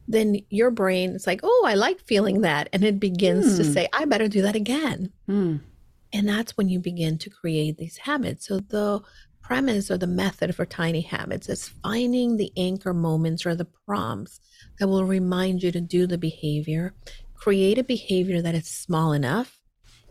then 0.07 0.39
your 0.49 0.71
brain 0.71 1.11
is 1.11 1.27
like, 1.27 1.41
oh, 1.43 1.63
I 1.67 1.73
like 1.73 1.99
feeling 1.99 2.41
that. 2.41 2.69
And 2.71 2.85
it 2.85 2.97
begins 2.97 3.45
mm. 3.45 3.57
to 3.57 3.63
hmm. 3.65 3.73
say, 3.73 3.89
I 3.91 4.05
better 4.05 4.29
do 4.29 4.41
that 4.43 4.55
again. 4.55 5.11
Mm. 5.29 5.59
And 6.13 6.29
that's 6.29 6.55
when 6.55 6.69
you 6.69 6.79
begin 6.79 7.17
to 7.17 7.29
create 7.29 7.77
these 7.77 7.97
habits. 7.97 8.47
So 8.47 8.59
the 8.59 9.01
premise 9.41 9.91
or 9.91 9.97
the 9.97 10.07
method 10.07 10.55
for 10.55 10.65
tiny 10.65 11.01
habits 11.01 11.49
is 11.49 11.67
finding 11.67 12.37
the 12.37 12.53
anchor 12.55 12.93
moments 12.93 13.45
or 13.45 13.53
the 13.53 13.67
prompts 13.85 14.39
that 14.79 14.87
will 14.87 15.03
remind 15.03 15.61
you 15.61 15.73
to 15.73 15.81
do 15.81 16.07
the 16.07 16.17
behavior, 16.17 16.93
create 17.35 17.77
a 17.77 17.83
behavior 17.83 18.41
that 18.41 18.55
is 18.55 18.67
small 18.67 19.13
enough, 19.13 19.59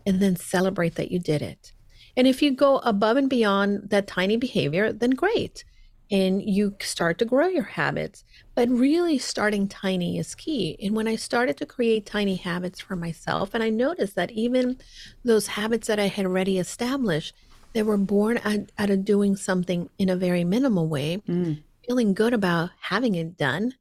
and 0.05 0.19
then 0.19 0.35
celebrate 0.35 0.95
that 0.95 1.11
you 1.11 1.19
did 1.19 1.41
it. 1.41 1.73
And 2.17 2.27
if 2.27 2.41
you 2.41 2.51
go 2.51 2.77
above 2.79 3.17
and 3.17 3.29
beyond 3.29 3.89
that 3.89 4.07
tiny 4.07 4.37
behavior, 4.37 4.93
then 4.93 5.11
great. 5.11 5.65
And 6.11 6.41
you 6.41 6.75
start 6.81 7.17
to 7.17 7.25
grow 7.25 7.47
your 7.47 7.63
habits. 7.63 8.23
But 8.53 8.69
really, 8.69 9.17
starting 9.17 9.67
tiny 9.67 10.17
is 10.17 10.35
key. 10.35 10.77
And 10.81 10.95
when 10.95 11.07
I 11.07 11.15
started 11.15 11.57
to 11.57 11.65
create 11.65 12.05
tiny 12.05 12.35
habits 12.35 12.79
for 12.79 12.95
myself, 12.95 13.53
and 13.53 13.63
I 13.63 13.69
noticed 13.69 14.15
that 14.15 14.31
even 14.31 14.77
those 15.23 15.47
habits 15.47 15.87
that 15.87 15.99
I 15.99 16.07
had 16.07 16.25
already 16.25 16.59
established, 16.59 17.33
they 17.73 17.83
were 17.83 17.97
born 17.97 18.39
out, 18.45 18.71
out 18.77 18.89
of 18.89 19.03
doing 19.03 19.35
something 19.35 19.89
in 19.97 20.09
a 20.09 20.15
very 20.15 20.43
minimal 20.43 20.87
way, 20.87 21.21
mm. 21.27 21.61
feeling 21.85 22.13
good 22.13 22.33
about 22.33 22.69
having 22.79 23.15
it 23.15 23.35
done, 23.35 23.73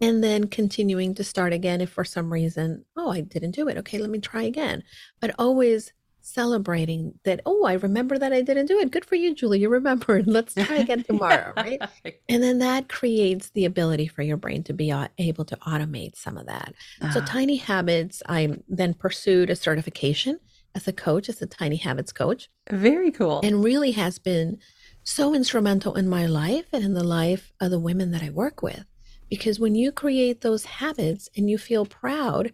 and 0.00 0.22
then 0.22 0.48
continuing 0.48 1.14
to 1.14 1.24
start 1.24 1.52
again 1.52 1.80
if 1.80 1.90
for 1.90 2.04
some 2.04 2.32
reason, 2.32 2.84
oh, 2.96 3.10
I 3.10 3.20
didn't 3.20 3.52
do 3.52 3.68
it. 3.68 3.76
Okay, 3.78 3.98
let 3.98 4.10
me 4.10 4.18
try 4.18 4.42
again. 4.42 4.82
But 5.20 5.34
always 5.38 5.92
celebrating 6.20 7.18
that, 7.24 7.40
oh, 7.44 7.64
I 7.64 7.74
remember 7.74 8.18
that 8.18 8.32
I 8.32 8.40
didn't 8.40 8.66
do 8.66 8.78
it. 8.78 8.90
Good 8.90 9.04
for 9.04 9.14
you, 9.14 9.34
Julie. 9.34 9.60
You 9.60 9.68
remembered. 9.68 10.26
Let's 10.28 10.54
try 10.54 10.76
again 10.76 11.02
tomorrow, 11.08 11.52
right? 11.56 11.80
And 12.28 12.42
then 12.42 12.58
that 12.60 12.88
creates 12.88 13.50
the 13.50 13.66
ability 13.66 14.08
for 14.08 14.22
your 14.22 14.36
brain 14.36 14.62
to 14.64 14.72
be 14.72 14.92
able 15.18 15.44
to 15.44 15.56
automate 15.56 16.16
some 16.16 16.36
of 16.36 16.46
that. 16.46 16.74
Uh-huh. 17.00 17.12
So, 17.12 17.20
ah. 17.22 17.26
tiny 17.26 17.56
habits, 17.56 18.22
I 18.28 18.56
then 18.68 18.94
pursued 18.94 19.50
a 19.50 19.56
certification 19.56 20.40
as 20.74 20.88
a 20.88 20.92
coach, 20.92 21.28
as 21.28 21.40
a 21.40 21.46
tiny 21.46 21.76
habits 21.76 22.12
coach. 22.12 22.48
Very 22.70 23.10
cool. 23.10 23.40
And 23.44 23.62
really 23.62 23.92
has 23.92 24.18
been 24.18 24.58
so 25.04 25.34
instrumental 25.34 25.94
in 25.94 26.08
my 26.08 26.26
life 26.26 26.66
and 26.72 26.82
in 26.82 26.94
the 26.94 27.04
life 27.04 27.52
of 27.60 27.70
the 27.70 27.78
women 27.78 28.10
that 28.12 28.22
I 28.22 28.30
work 28.30 28.62
with. 28.62 28.84
Because 29.28 29.58
when 29.58 29.74
you 29.74 29.92
create 29.92 30.40
those 30.40 30.64
habits 30.64 31.28
and 31.36 31.50
you 31.50 31.58
feel 31.58 31.86
proud, 31.86 32.52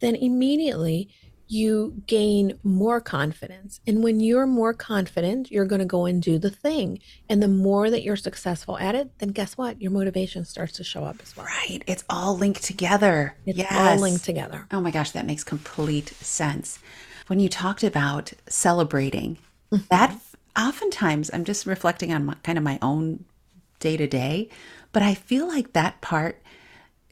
then 0.00 0.14
immediately 0.14 1.08
you 1.48 2.02
gain 2.06 2.58
more 2.62 3.00
confidence. 3.00 3.80
And 3.86 4.02
when 4.02 4.20
you're 4.20 4.46
more 4.46 4.72
confident, 4.72 5.50
you're 5.50 5.66
going 5.66 5.80
to 5.80 5.84
go 5.84 6.06
and 6.06 6.22
do 6.22 6.38
the 6.38 6.48
thing. 6.50 6.98
And 7.28 7.42
the 7.42 7.48
more 7.48 7.90
that 7.90 8.02
you're 8.02 8.16
successful 8.16 8.78
at 8.78 8.94
it, 8.94 9.18
then 9.18 9.30
guess 9.30 9.58
what? 9.58 9.80
Your 9.82 9.90
motivation 9.90 10.46
starts 10.46 10.72
to 10.74 10.84
show 10.84 11.04
up 11.04 11.16
as 11.22 11.36
well. 11.36 11.44
Right. 11.44 11.82
It's 11.86 12.04
all 12.08 12.38
linked 12.38 12.62
together. 12.62 13.36
It's 13.44 13.58
yes. 13.58 13.70
all 13.70 13.98
linked 13.98 14.24
together. 14.24 14.66
Oh 14.70 14.80
my 14.80 14.90
gosh, 14.90 15.10
that 15.10 15.26
makes 15.26 15.44
complete 15.44 16.08
sense 16.08 16.78
when 17.26 17.40
you 17.40 17.48
talked 17.48 17.82
about 17.82 18.32
celebrating, 18.46 19.38
mm-hmm. 19.72 19.84
that 19.90 20.14
oftentimes 20.58 21.30
I'm 21.32 21.44
just 21.44 21.66
reflecting 21.66 22.12
on 22.12 22.26
my, 22.26 22.34
kind 22.42 22.58
of 22.58 22.64
my 22.64 22.78
own 22.82 23.24
day 23.80 23.96
to 23.96 24.06
day, 24.06 24.48
but 24.92 25.02
I 25.02 25.14
feel 25.14 25.48
like 25.48 25.72
that 25.72 26.00
part 26.00 26.42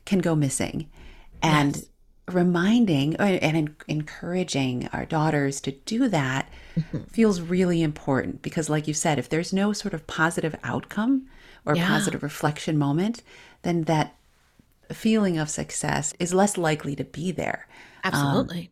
can 0.04 0.20
go 0.20 0.34
missing. 0.34 0.88
And 1.42 1.76
yes. 1.76 1.86
reminding 2.28 3.16
and 3.16 3.74
encouraging 3.88 4.88
our 4.92 5.06
daughters 5.06 5.60
to 5.62 5.72
do 5.72 6.08
that 6.08 6.50
mm-hmm. 6.76 7.04
feels 7.04 7.40
really 7.40 7.82
important 7.82 8.42
because, 8.42 8.68
like 8.68 8.86
you 8.86 8.94
said, 8.94 9.18
if 9.18 9.28
there's 9.28 9.52
no 9.52 9.72
sort 9.72 9.94
of 9.94 10.06
positive 10.06 10.54
outcome 10.62 11.26
or 11.64 11.74
yeah. 11.76 11.86
positive 11.86 12.22
reflection 12.22 12.78
moment, 12.78 13.22
then 13.62 13.82
that 13.84 14.16
feeling 14.92 15.38
of 15.38 15.48
success 15.48 16.12
is 16.18 16.34
less 16.34 16.58
likely 16.58 16.96
to 16.96 17.04
be 17.04 17.32
there. 17.32 17.66
Absolutely. 18.04 18.60
Um, 18.60 18.68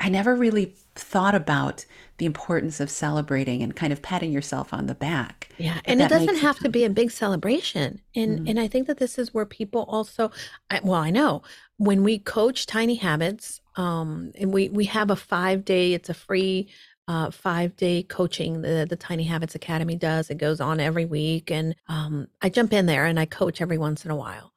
I 0.00 0.08
never 0.08 0.34
really 0.34 0.74
thought 0.94 1.34
about 1.34 1.84
the 2.18 2.26
importance 2.26 2.80
of 2.80 2.90
celebrating 2.90 3.62
and 3.62 3.76
kind 3.76 3.92
of 3.92 4.02
patting 4.02 4.32
yourself 4.32 4.74
on 4.74 4.86
the 4.86 4.94
back. 4.94 5.48
Yeah, 5.58 5.80
and 5.84 6.02
it 6.02 6.08
doesn't 6.08 6.38
have 6.38 6.56
it... 6.56 6.62
to 6.64 6.68
be 6.68 6.84
a 6.84 6.90
big 6.90 7.10
celebration. 7.10 8.00
And 8.16 8.40
mm 8.40 8.50
and 8.50 8.58
I 8.58 8.66
think 8.66 8.86
that 8.88 8.98
this 8.98 9.18
is 9.18 9.32
where 9.32 9.46
people 9.46 9.84
also 9.88 10.32
I, 10.70 10.80
well, 10.82 11.00
I 11.00 11.10
know 11.10 11.42
when 11.76 12.02
we 12.02 12.18
coach 12.18 12.66
tiny 12.66 12.96
habits 12.96 13.60
um 13.76 14.32
and 14.38 14.52
we 14.52 14.68
we 14.70 14.86
have 14.86 15.10
a 15.10 15.16
5 15.16 15.64
day 15.64 15.94
it's 15.94 16.08
a 16.08 16.14
free 16.14 16.68
uh, 17.10 17.28
five 17.28 17.74
day 17.76 18.04
coaching 18.04 18.62
the 18.62 18.86
the 18.88 18.94
Tiny 18.96 19.24
Habits 19.24 19.56
Academy 19.56 19.96
does. 19.96 20.30
It 20.30 20.38
goes 20.38 20.60
on 20.60 20.78
every 20.78 21.06
week, 21.06 21.50
and 21.50 21.74
um, 21.88 22.28
I 22.40 22.48
jump 22.50 22.72
in 22.72 22.86
there 22.86 23.04
and 23.04 23.18
I 23.18 23.26
coach 23.26 23.60
every 23.60 23.78
once 23.78 24.04
in 24.04 24.12
a 24.12 24.16
while. 24.16 24.52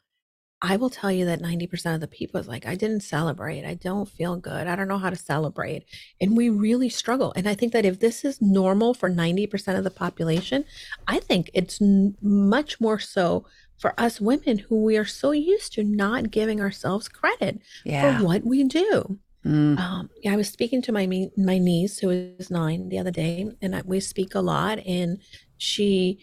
I 0.65 0.77
will 0.77 0.89
tell 0.89 1.11
you 1.11 1.25
that 1.25 1.41
90% 1.41 1.93
of 1.93 1.99
the 1.99 2.07
people 2.07 2.39
is 2.39 2.47
like, 2.47 2.65
I 2.65 2.75
didn't 2.75 3.01
celebrate. 3.01 3.65
I 3.65 3.73
don't 3.73 4.07
feel 4.07 4.37
good. 4.37 4.65
I 4.65 4.77
don't 4.77 4.87
know 4.87 4.97
how 4.97 5.09
to 5.09 5.15
celebrate. 5.17 5.83
And 6.21 6.37
we 6.37 6.47
really 6.47 6.87
struggle. 6.87 7.33
And 7.35 7.49
I 7.49 7.53
think 7.53 7.73
that 7.73 7.83
if 7.83 7.99
this 7.99 8.23
is 8.23 8.41
normal 8.41 8.93
for 8.93 9.09
90% 9.09 9.77
of 9.77 9.83
the 9.83 9.91
population, 9.91 10.63
I 11.05 11.19
think 11.19 11.51
it's 11.53 11.81
n- 11.81 12.15
much 12.21 12.79
more 12.79 12.97
so 12.97 13.45
for 13.77 13.93
us 13.99 14.21
women 14.21 14.59
who 14.59 14.81
we 14.85 14.95
are 14.95 15.05
so 15.05 15.31
used 15.31 15.73
to 15.73 15.83
not 15.83 16.31
giving 16.31 16.61
ourselves 16.61 17.09
credit 17.09 17.59
yeah. 17.83 18.17
for 18.17 18.23
what 18.23 18.45
we 18.45 18.63
do. 18.63 19.19
Mm. 19.45 19.77
Um, 19.77 20.09
yeah, 20.21 20.31
I 20.31 20.37
was 20.37 20.49
speaking 20.49 20.81
to 20.83 20.93
my 20.93 21.05
my 21.35 21.57
niece 21.57 21.99
who 21.99 22.09
is 22.09 22.49
nine 22.49 22.87
the 22.87 22.97
other 22.97 23.11
day, 23.11 23.49
and 23.61 23.75
I, 23.75 23.81
we 23.83 23.99
speak 23.99 24.35
a 24.35 24.39
lot. 24.39 24.79
And 24.85 25.19
she 25.57 26.19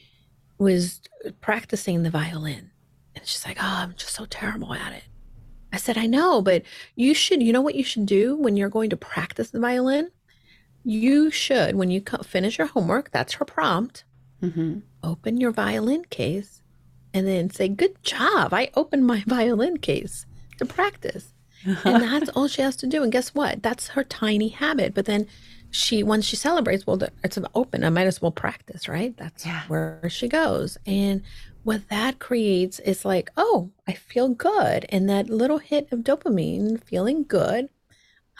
was 0.56 1.02
practicing 1.42 2.02
the 2.02 2.08
violin, 2.08 2.70
and 3.14 3.26
she's 3.26 3.44
like, 3.44 3.58
Oh, 3.58 3.64
I'm 3.64 3.94
just 3.96 4.14
so 4.14 4.26
terrible 4.26 4.74
at 4.74 4.92
it. 4.92 5.04
I 5.72 5.76
said, 5.76 5.96
I 5.96 6.06
know, 6.06 6.42
but 6.42 6.62
you 6.96 7.14
should, 7.14 7.42
you 7.42 7.52
know 7.52 7.60
what 7.60 7.74
you 7.74 7.84
should 7.84 8.06
do 8.06 8.36
when 8.36 8.56
you're 8.56 8.68
going 8.68 8.90
to 8.90 8.96
practice 8.96 9.50
the 9.50 9.60
violin? 9.60 10.10
You 10.84 11.30
should, 11.30 11.76
when 11.76 11.90
you 11.90 12.02
finish 12.24 12.58
your 12.58 12.66
homework, 12.66 13.10
that's 13.10 13.34
her 13.34 13.44
prompt, 13.44 14.04
mm-hmm. 14.42 14.80
open 15.02 15.40
your 15.40 15.52
violin 15.52 16.04
case 16.06 16.62
and 17.12 17.26
then 17.26 17.50
say, 17.50 17.68
Good 17.68 18.02
job. 18.02 18.52
I 18.52 18.70
opened 18.74 19.06
my 19.06 19.22
violin 19.26 19.78
case 19.78 20.26
to 20.58 20.66
practice. 20.66 21.32
and 21.64 21.76
that's 22.02 22.30
all 22.30 22.48
she 22.48 22.62
has 22.62 22.76
to 22.76 22.86
do. 22.86 23.02
And 23.02 23.12
guess 23.12 23.34
what? 23.34 23.62
That's 23.62 23.88
her 23.88 24.04
tiny 24.04 24.48
habit. 24.48 24.94
But 24.94 25.04
then 25.04 25.26
she, 25.70 26.02
once 26.02 26.24
she 26.24 26.36
celebrates, 26.36 26.86
well, 26.86 27.00
it's 27.22 27.36
an 27.36 27.46
open. 27.54 27.84
I 27.84 27.90
might 27.90 28.06
as 28.06 28.20
well 28.20 28.32
practice, 28.32 28.88
right? 28.88 29.16
That's 29.16 29.46
yeah. 29.46 29.62
where 29.68 30.00
she 30.08 30.26
goes. 30.28 30.78
And 30.86 31.22
what 31.62 31.88
that 31.88 32.18
creates 32.18 32.78
is 32.80 33.04
like, 33.04 33.30
oh, 33.36 33.70
I 33.86 33.92
feel 33.92 34.30
good. 34.30 34.86
And 34.88 35.08
that 35.08 35.28
little 35.28 35.58
hit 35.58 35.88
of 35.92 36.00
dopamine, 36.00 36.82
feeling 36.82 37.24
good, 37.24 37.68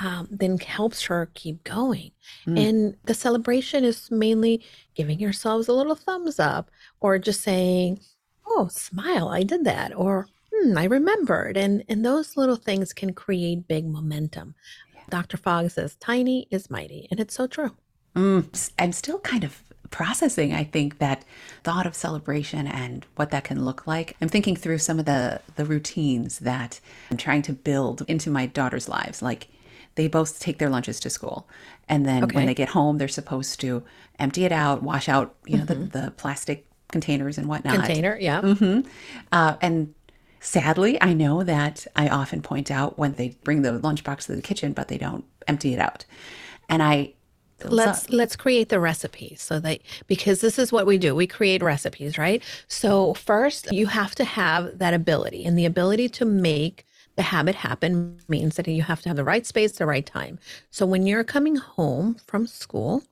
um, 0.00 0.28
then 0.30 0.58
helps 0.58 1.04
her 1.04 1.30
keep 1.34 1.62
going. 1.64 2.12
Mm. 2.46 2.68
And 2.68 2.96
the 3.04 3.14
celebration 3.14 3.84
is 3.84 4.10
mainly 4.10 4.64
giving 4.94 5.20
yourselves 5.20 5.68
a 5.68 5.74
little 5.74 5.94
thumbs 5.94 6.38
up 6.38 6.70
or 7.00 7.18
just 7.18 7.42
saying, 7.42 8.00
oh, 8.46 8.68
smile, 8.68 9.28
I 9.28 9.42
did 9.42 9.64
that. 9.64 9.94
Or, 9.94 10.26
hmm, 10.52 10.76
I 10.78 10.84
remembered. 10.84 11.56
And, 11.56 11.84
and 11.88 12.04
those 12.04 12.36
little 12.36 12.56
things 12.56 12.92
can 12.94 13.12
create 13.12 13.68
big 13.68 13.86
momentum. 13.86 14.54
Yeah. 14.94 15.02
Dr. 15.10 15.36
Fogg 15.36 15.70
says, 15.70 15.96
tiny 15.96 16.48
is 16.50 16.70
mighty. 16.70 17.06
And 17.10 17.20
it's 17.20 17.34
so 17.34 17.46
true. 17.46 17.76
Mm, 18.16 18.72
I'm 18.78 18.92
still 18.92 19.20
kind 19.20 19.44
of 19.44 19.62
processing, 19.90 20.54
I 20.54 20.64
think, 20.64 20.98
that 20.98 21.24
thought 21.62 21.86
of 21.86 21.94
celebration 21.94 22.66
and 22.66 23.04
what 23.16 23.30
that 23.30 23.44
can 23.44 23.64
look 23.64 23.86
like. 23.86 24.16
I'm 24.20 24.28
thinking 24.28 24.56
through 24.56 24.78
some 24.78 24.98
of 24.98 25.04
the, 25.04 25.40
the 25.56 25.64
routines 25.64 26.38
that 26.40 26.80
I'm 27.10 27.16
trying 27.16 27.42
to 27.42 27.52
build 27.52 28.02
into 28.08 28.30
my 28.30 28.46
daughter's 28.46 28.88
lives. 28.88 29.20
Like 29.22 29.48
they 29.96 30.08
both 30.08 30.40
take 30.40 30.58
their 30.58 30.70
lunches 30.70 31.00
to 31.00 31.10
school. 31.10 31.48
And 31.88 32.06
then 32.06 32.24
okay. 32.24 32.36
when 32.36 32.46
they 32.46 32.54
get 32.54 32.70
home, 32.70 32.98
they're 32.98 33.08
supposed 33.08 33.60
to 33.60 33.82
empty 34.18 34.44
it 34.44 34.52
out, 34.52 34.82
wash 34.82 35.08
out, 35.08 35.34
you 35.44 35.58
know, 35.58 35.64
mm-hmm. 35.64 35.88
the, 35.88 36.00
the 36.02 36.10
plastic 36.12 36.66
containers 36.88 37.38
and 37.38 37.48
whatnot. 37.48 37.74
Container, 37.74 38.16
yeah. 38.20 38.40
Mm-hmm. 38.40 38.88
Uh, 39.32 39.56
and 39.60 39.94
sadly, 40.40 41.00
I 41.02 41.12
know 41.12 41.42
that 41.42 41.86
I 41.96 42.08
often 42.08 42.42
point 42.42 42.70
out 42.70 42.98
when 42.98 43.14
they 43.14 43.36
bring 43.42 43.62
the 43.62 43.72
lunchbox 43.72 44.26
to 44.26 44.36
the 44.36 44.42
kitchen, 44.42 44.72
but 44.72 44.88
they 44.88 44.98
don't 44.98 45.24
empty 45.48 45.74
it 45.74 45.80
out. 45.80 46.04
And 46.68 46.82
I 46.82 47.14
let's 47.68 48.08
let's 48.10 48.36
create 48.36 48.68
the 48.68 48.80
recipe 48.80 49.34
so 49.36 49.60
that 49.60 49.80
because 50.06 50.40
this 50.40 50.58
is 50.58 50.72
what 50.72 50.86
we 50.86 50.98
do. 50.98 51.14
We 51.14 51.26
create 51.26 51.62
recipes 51.62 52.18
right? 52.18 52.42
So 52.68 53.14
first 53.14 53.72
you 53.72 53.86
have 53.86 54.14
to 54.16 54.24
have 54.24 54.78
that 54.78 54.94
ability 54.94 55.44
and 55.44 55.58
the 55.58 55.66
ability 55.66 56.08
to 56.10 56.24
make 56.24 56.84
the 57.16 57.22
habit 57.22 57.54
happen 57.56 58.18
means 58.28 58.56
that 58.56 58.66
you 58.68 58.82
have 58.82 59.02
to 59.02 59.08
have 59.08 59.16
the 59.16 59.24
right 59.24 59.46
space 59.46 59.72
the 59.72 59.86
right 59.86 60.06
time. 60.06 60.38
So 60.70 60.86
when 60.86 61.06
you're 61.06 61.24
coming 61.24 61.56
home 61.56 62.16
from 62.26 62.46
school 62.46 63.02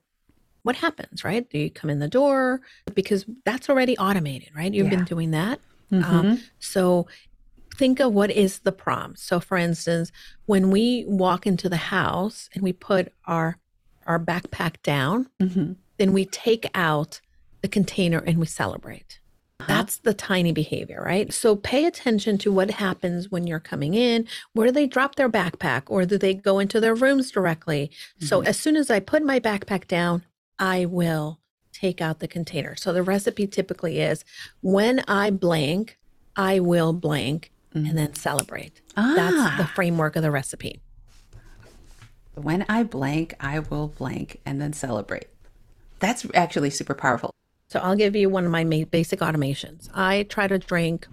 what 0.62 0.76
happens 0.76 1.24
right? 1.24 1.48
Do 1.48 1.58
you 1.58 1.70
come 1.70 1.88
in 1.90 1.98
the 1.98 2.08
door? 2.08 2.60
Because 2.94 3.24
that's 3.44 3.68
already 3.70 3.96
automated 3.98 4.50
right? 4.54 4.72
You've 4.72 4.86
yeah. 4.86 4.96
been 4.96 5.04
doing 5.04 5.30
that. 5.30 5.60
Um, 5.92 6.02
Mhm. 6.02 6.40
so 6.58 7.06
think 7.76 8.00
of 8.00 8.12
what 8.12 8.30
is 8.30 8.58
the 8.60 8.72
prompt. 8.72 9.18
So 9.20 9.40
for 9.40 9.56
instance, 9.56 10.10
when 10.46 10.70
we 10.70 11.04
walk 11.06 11.46
into 11.46 11.68
the 11.68 11.76
house 11.76 12.50
and 12.52 12.62
we 12.62 12.72
put 12.72 13.12
our 13.24 13.58
our 14.08 14.18
backpack 14.18 14.82
down, 14.82 15.28
Mhm. 15.40 15.76
then 15.98 16.12
we 16.12 16.24
take 16.24 16.68
out 16.74 17.20
the 17.62 17.68
container 17.68 18.18
and 18.18 18.38
we 18.38 18.46
celebrate. 18.46 19.20
That's 19.66 19.98
the 19.98 20.14
tiny 20.14 20.52
behavior, 20.52 21.02
right? 21.04 21.32
So 21.32 21.56
pay 21.56 21.84
attention 21.84 22.38
to 22.38 22.52
what 22.52 22.70
happens 22.70 23.30
when 23.30 23.46
you're 23.46 23.58
coming 23.60 23.94
in. 23.94 24.26
Where 24.52 24.68
do 24.68 24.72
they 24.72 24.86
drop 24.86 25.16
their 25.16 25.28
backpack 25.28 25.82
or 25.88 26.06
do 26.06 26.16
they 26.16 26.32
go 26.32 26.58
into 26.60 26.80
their 26.80 26.94
rooms 26.94 27.30
directly? 27.30 27.90
So 28.20 28.40
as 28.42 28.58
soon 28.58 28.76
as 28.76 28.88
I 28.90 29.00
put 29.00 29.22
my 29.24 29.38
backpack 29.40 29.86
down, 29.88 30.24
I 30.58 30.84
will 30.86 31.40
take 31.72 32.00
out 32.00 32.20
the 32.20 32.28
container. 32.28 32.76
So 32.76 32.92
the 32.92 33.02
recipe 33.02 33.46
typically 33.46 33.98
is 34.00 34.24
when 34.60 35.00
I 35.08 35.30
blank, 35.30 35.98
I 36.36 36.60
will 36.60 36.92
blank 36.92 37.50
and 37.74 37.98
then 37.98 38.14
celebrate. 38.14 38.80
Ah. 38.96 39.12
That's 39.16 39.56
the 39.58 39.64
Ah. 39.64 39.72
framework 39.74 40.16
of 40.16 40.22
the 40.22 40.30
recipe. 40.30 40.80
When 42.42 42.64
I 42.68 42.82
blank, 42.82 43.34
I 43.40 43.58
will 43.58 43.88
blank 43.88 44.40
and 44.46 44.60
then 44.60 44.72
celebrate. 44.72 45.28
That's 46.00 46.26
actually 46.34 46.70
super 46.70 46.94
powerful. 46.94 47.34
So 47.68 47.80
I'll 47.80 47.96
give 47.96 48.16
you 48.16 48.28
one 48.28 48.44
of 48.44 48.50
my 48.50 48.64
basic 48.64 49.20
automations. 49.20 49.88
I 49.94 50.22
try 50.24 50.48
to 50.48 50.58
drink 50.58 51.06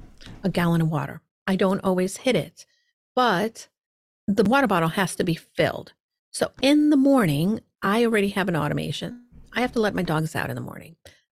a 0.44 0.50
gallon 0.50 0.82
of 0.82 0.89
water. 0.89 1.22
I 1.48 1.55
don't 1.55 1.84
always 1.84 2.17
hit 2.17 2.36
it, 2.36 2.65
but 3.15 3.67
the 4.27 4.44
water 4.44 4.67
bottle 4.67 4.89
has 4.89 5.15
to 5.15 5.24
be 5.24 5.36
filled. 5.36 5.94
So 6.32 6.51
in 6.62 6.89
the 6.89 6.98
morning, 6.98 7.62
I 7.82 8.03
already 8.05 8.29
have 8.29 8.48
an 8.48 8.55
automation. 8.55 9.25
I 9.53 9.62
have 9.62 9.72
to 9.74 9.79
let 9.79 9.96
my 9.96 10.01
dogs 10.01 10.36
out 10.36 10.50
in 10.50 10.55
the 10.55 10.62
morning. 10.62 10.96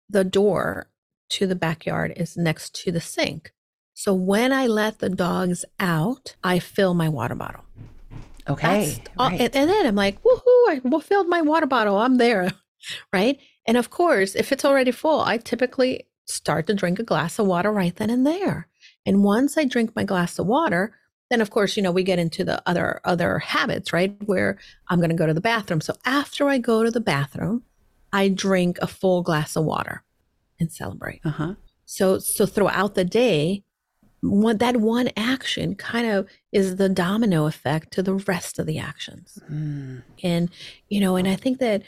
The 0.08 0.24
door 0.24 0.88
to 1.30 1.46
the 1.46 1.54
backyard 1.54 2.12
is 2.16 2.36
next 2.36 2.74
to 2.82 2.92
the 2.92 3.00
sink. 3.00 3.52
So 3.94 4.14
when 4.14 4.52
I 4.52 4.66
let 4.66 5.00
the 5.00 5.10
dogs 5.10 5.64
out, 5.78 6.36
I 6.42 6.58
fill 6.58 6.94
my 6.94 7.08
water 7.08 7.34
bottle. 7.34 7.64
Okay. 8.48 8.86
That's 8.94 9.08
all- 9.18 9.28
right. 9.30 9.40
and, 9.40 9.56
and 9.56 9.70
then 9.70 9.86
I'm 9.86 9.94
like, 9.94 10.22
woohoo, 10.22 10.68
I 10.68 10.80
filled 11.02 11.28
my 11.28 11.42
water 11.42 11.66
bottle. 11.66 11.96
I'm 11.98 12.16
there. 12.16 12.52
Right. 13.12 13.38
And 13.66 13.76
of 13.76 13.90
course, 13.90 14.36
if 14.36 14.52
it's 14.52 14.64
already 14.64 14.92
full, 14.92 15.20
I 15.20 15.38
typically 15.38 16.06
start 16.26 16.68
to 16.68 16.74
drink 16.74 17.00
a 17.00 17.02
glass 17.02 17.38
of 17.40 17.46
water 17.46 17.72
right 17.72 17.94
then 17.94 18.08
and 18.08 18.24
there. 18.24 18.68
And 19.04 19.24
once 19.24 19.58
I 19.58 19.64
drink 19.64 19.96
my 19.96 20.04
glass 20.04 20.38
of 20.38 20.46
water, 20.46 20.94
then 21.28 21.40
of 21.40 21.50
course, 21.50 21.76
you 21.76 21.82
know, 21.82 21.90
we 21.90 22.04
get 22.04 22.20
into 22.20 22.44
the 22.44 22.62
other 22.66 23.00
other 23.04 23.40
habits, 23.40 23.92
right? 23.92 24.16
Where 24.26 24.58
I'm 24.88 25.00
going 25.00 25.10
to 25.10 25.16
go 25.16 25.26
to 25.26 25.34
the 25.34 25.40
bathroom. 25.40 25.80
So 25.80 25.94
after 26.04 26.48
I 26.48 26.58
go 26.58 26.84
to 26.84 26.90
the 26.92 27.00
bathroom, 27.00 27.64
I 28.12 28.28
drink 28.28 28.78
a 28.80 28.86
full 28.86 29.22
glass 29.22 29.56
of 29.56 29.64
water 29.64 30.04
and 30.60 30.72
celebrate. 30.72 31.20
uh-huh. 31.24 31.54
So 31.84 32.20
so 32.20 32.46
throughout 32.46 32.94
the 32.94 33.04
day, 33.04 33.64
one, 34.20 34.58
that 34.58 34.78
one 34.78 35.10
action 35.16 35.74
kind 35.74 36.06
of 36.06 36.28
is 36.52 36.76
the 36.76 36.88
domino 36.88 37.46
effect 37.46 37.92
to 37.92 38.02
the 38.02 38.14
rest 38.14 38.58
of 38.58 38.66
the 38.66 38.78
actions. 38.78 39.38
Mm. 39.50 40.02
And 40.22 40.50
you 40.88 41.00
know, 41.00 41.16
and 41.16 41.28
I 41.28 41.36
think 41.36 41.58
that 41.58 41.82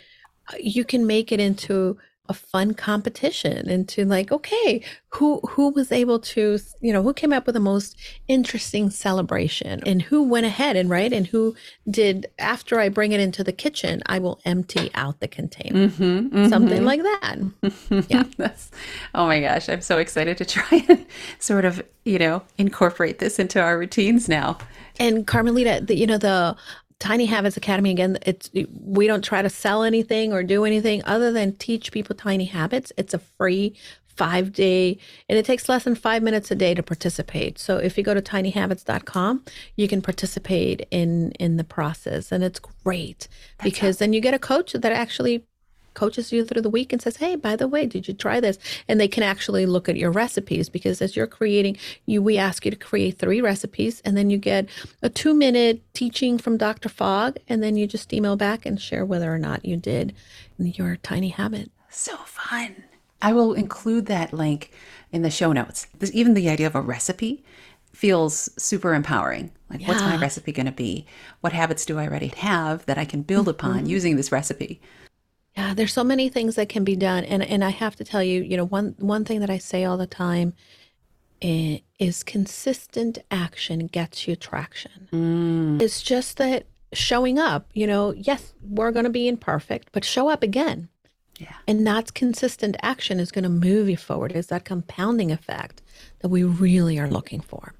uh, 0.52 0.56
you 0.60 0.84
can 0.84 1.06
make 1.06 1.32
it 1.32 1.40
into 1.40 1.98
a 2.30 2.34
fun 2.34 2.72
competition 2.74 3.68
into 3.68 4.04
like 4.04 4.30
okay 4.32 4.80
who 5.08 5.40
who 5.50 5.68
was 5.70 5.90
able 5.90 6.18
to 6.20 6.58
you 6.80 6.92
know 6.92 7.02
who 7.02 7.12
came 7.12 7.32
up 7.32 7.44
with 7.46 7.54
the 7.54 7.60
most 7.60 7.96
interesting 8.28 8.88
celebration 8.88 9.82
and 9.84 10.00
who 10.02 10.22
went 10.22 10.46
ahead 10.46 10.76
and 10.76 10.88
right 10.88 11.12
and 11.12 11.26
who 11.26 11.54
did 11.90 12.30
after 12.38 12.78
i 12.78 12.88
bring 12.88 13.10
it 13.12 13.18
into 13.20 13.42
the 13.42 13.52
kitchen 13.52 14.00
i 14.06 14.18
will 14.18 14.40
empty 14.44 14.90
out 14.94 15.18
the 15.20 15.28
container 15.28 15.88
Mhm, 15.88 16.48
something 16.48 16.82
mhm. 16.82 16.84
like 16.84 17.02
that 17.02 17.36
Yeah. 18.08 18.24
That's, 18.36 18.70
oh 19.14 19.26
my 19.26 19.40
gosh, 19.40 19.68
I'm 19.68 19.80
so 19.80 19.98
excited 19.98 20.36
to 20.38 20.44
try 20.44 20.84
and 20.88 21.04
sort 21.38 21.64
of, 21.64 21.82
you 22.04 22.18
know, 22.18 22.42
incorporate 22.58 23.18
this 23.18 23.38
into 23.38 23.60
our 23.60 23.76
routines 23.78 24.28
now. 24.28 24.58
And 24.98 25.26
Carmelita, 25.26 25.82
the, 25.84 25.96
you 25.96 26.06
know, 26.06 26.18
the 26.18 26.56
Tiny 27.00 27.24
Habits 27.26 27.56
Academy, 27.56 27.90
again, 27.90 28.18
it's, 28.24 28.50
we 28.72 29.06
don't 29.06 29.24
try 29.24 29.40
to 29.42 29.50
sell 29.50 29.82
anything 29.82 30.32
or 30.32 30.42
do 30.42 30.64
anything 30.64 31.02
other 31.06 31.32
than 31.32 31.56
teach 31.56 31.90
people 31.90 32.14
tiny 32.14 32.44
habits. 32.44 32.92
It's 32.96 33.14
a 33.14 33.18
free 33.18 33.74
five 34.20 34.52
day, 34.52 34.98
and 35.30 35.38
it 35.38 35.46
takes 35.46 35.66
less 35.66 35.84
than 35.84 35.94
five 35.94 36.22
minutes 36.22 36.50
a 36.50 36.54
day 36.54 36.74
to 36.74 36.82
participate. 36.82 37.58
So 37.58 37.78
if 37.78 37.96
you 37.96 38.04
go 38.04 38.12
to 38.12 38.20
tinyhabits.com, 38.20 39.44
you 39.76 39.88
can 39.88 40.02
participate 40.02 40.86
in, 40.90 41.32
in 41.32 41.56
the 41.56 41.64
process. 41.64 42.30
And 42.30 42.44
it's 42.44 42.58
great 42.58 43.28
because 43.62 43.96
then 43.96 44.12
you 44.12 44.20
get 44.20 44.34
a 44.34 44.38
coach 44.38 44.74
that 44.74 44.92
actually 44.92 45.46
coaches 45.94 46.32
you 46.32 46.44
through 46.44 46.62
the 46.62 46.70
week 46.70 46.92
and 46.92 47.00
says, 47.00 47.16
"Hey, 47.16 47.36
by 47.36 47.56
the 47.56 47.68
way, 47.68 47.86
did 47.86 48.08
you 48.08 48.14
try 48.14 48.40
this?" 48.40 48.58
And 48.88 49.00
they 49.00 49.08
can 49.08 49.22
actually 49.22 49.66
look 49.66 49.88
at 49.88 49.96
your 49.96 50.10
recipes 50.10 50.68
because 50.68 51.02
as 51.02 51.16
you're 51.16 51.26
creating, 51.26 51.76
you 52.06 52.22
we 52.22 52.38
ask 52.38 52.64
you 52.64 52.70
to 52.70 52.76
create 52.76 53.18
three 53.18 53.40
recipes, 53.40 54.00
and 54.04 54.16
then 54.16 54.30
you 54.30 54.38
get 54.38 54.68
a 55.02 55.08
two-minute 55.08 55.82
teaching 55.94 56.38
from 56.38 56.56
Dr. 56.56 56.88
Fogg, 56.88 57.38
and 57.48 57.62
then 57.62 57.76
you 57.76 57.86
just 57.86 58.12
email 58.12 58.36
back 58.36 58.66
and 58.66 58.80
share 58.80 59.04
whether 59.04 59.32
or 59.32 59.38
not 59.38 59.64
you 59.64 59.76
did 59.76 60.14
your 60.58 60.96
tiny 60.96 61.30
habit. 61.30 61.70
So 61.88 62.16
fun. 62.18 62.84
I 63.22 63.32
will 63.32 63.54
include 63.54 64.06
that 64.06 64.32
link 64.32 64.72
in 65.12 65.22
the 65.22 65.30
show 65.30 65.52
notes. 65.52 65.86
Even 66.12 66.34
the 66.34 66.48
idea 66.48 66.66
of 66.66 66.74
a 66.74 66.80
recipe 66.80 67.44
feels 67.92 68.48
super 68.56 68.94
empowering. 68.94 69.50
Like, 69.68 69.86
what's 69.86 70.00
my 70.00 70.16
recipe 70.16 70.52
going 70.52 70.66
to 70.66 70.72
be? 70.72 71.06
What 71.40 71.52
habits 71.52 71.84
do 71.84 71.98
I 71.98 72.06
already 72.06 72.28
have 72.28 72.86
that 72.86 72.98
I 72.98 73.04
can 73.04 73.22
build 73.22 73.48
upon 73.48 73.78
mm-hmm. 73.78 73.86
using 73.86 74.16
this 74.16 74.32
recipe? 74.32 74.80
Yeah, 75.56 75.74
there's 75.74 75.92
so 75.92 76.04
many 76.04 76.28
things 76.28 76.54
that 76.54 76.68
can 76.68 76.84
be 76.84 76.96
done, 76.96 77.24
and 77.24 77.42
and 77.42 77.64
I 77.64 77.70
have 77.70 77.96
to 77.96 78.04
tell 78.04 78.22
you, 78.22 78.42
you 78.42 78.56
know, 78.56 78.64
one 78.66 78.94
one 78.98 79.24
thing 79.24 79.40
that 79.40 79.50
I 79.50 79.58
say 79.58 79.84
all 79.84 79.96
the 79.98 80.06
time 80.06 80.54
i- 81.42 81.82
is 81.98 82.22
consistent 82.22 83.18
action 83.30 83.86
gets 83.88 84.28
you 84.28 84.36
traction. 84.36 85.08
Mm, 85.12 85.82
It's 85.82 86.02
just 86.02 86.36
that 86.38 86.66
showing 86.92 87.38
up, 87.38 87.68
you 87.74 87.86
know, 87.86 88.12
yes, 88.12 88.52
we're 88.62 88.90
going 88.92 89.04
to 89.04 89.10
be 89.10 89.28
imperfect, 89.28 89.90
but 89.92 90.04
show 90.04 90.28
up 90.28 90.42
again. 90.42 90.88
Yeah. 91.38 91.54
And 91.66 91.86
that's 91.86 92.10
consistent 92.10 92.76
action 92.82 93.18
is 93.20 93.30
going 93.32 93.44
to 93.44 93.48
move 93.50 93.88
you 93.88 93.96
forward. 93.96 94.32
Is 94.32 94.48
that 94.48 94.64
compounding 94.64 95.30
effect 95.32 95.82
that 96.20 96.28
we 96.28 96.42
really 96.44 96.98
are 96.98 97.08
looking 97.08 97.40
for? 97.40 97.74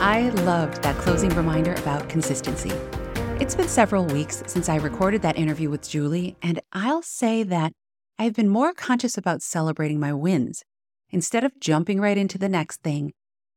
I 0.00 0.30
loved 0.44 0.82
that 0.82 0.96
closing 0.96 1.30
reminder 1.30 1.72
about 1.74 2.08
consistency. 2.08 2.72
It's 3.40 3.54
been 3.54 3.68
several 3.68 4.04
weeks 4.04 4.42
since 4.46 4.68
I 4.68 4.76
recorded 4.76 5.22
that 5.22 5.38
interview 5.38 5.70
with 5.70 5.88
Julie, 5.88 6.36
and 6.42 6.60
I'll 6.74 7.00
say 7.00 7.42
that 7.42 7.72
I've 8.18 8.34
been 8.34 8.50
more 8.50 8.74
conscious 8.74 9.16
about 9.16 9.40
celebrating 9.40 9.98
my 9.98 10.12
wins. 10.12 10.62
Instead 11.08 11.42
of 11.42 11.58
jumping 11.58 12.02
right 12.02 12.18
into 12.18 12.36
the 12.36 12.50
next 12.50 12.82
thing, 12.82 13.14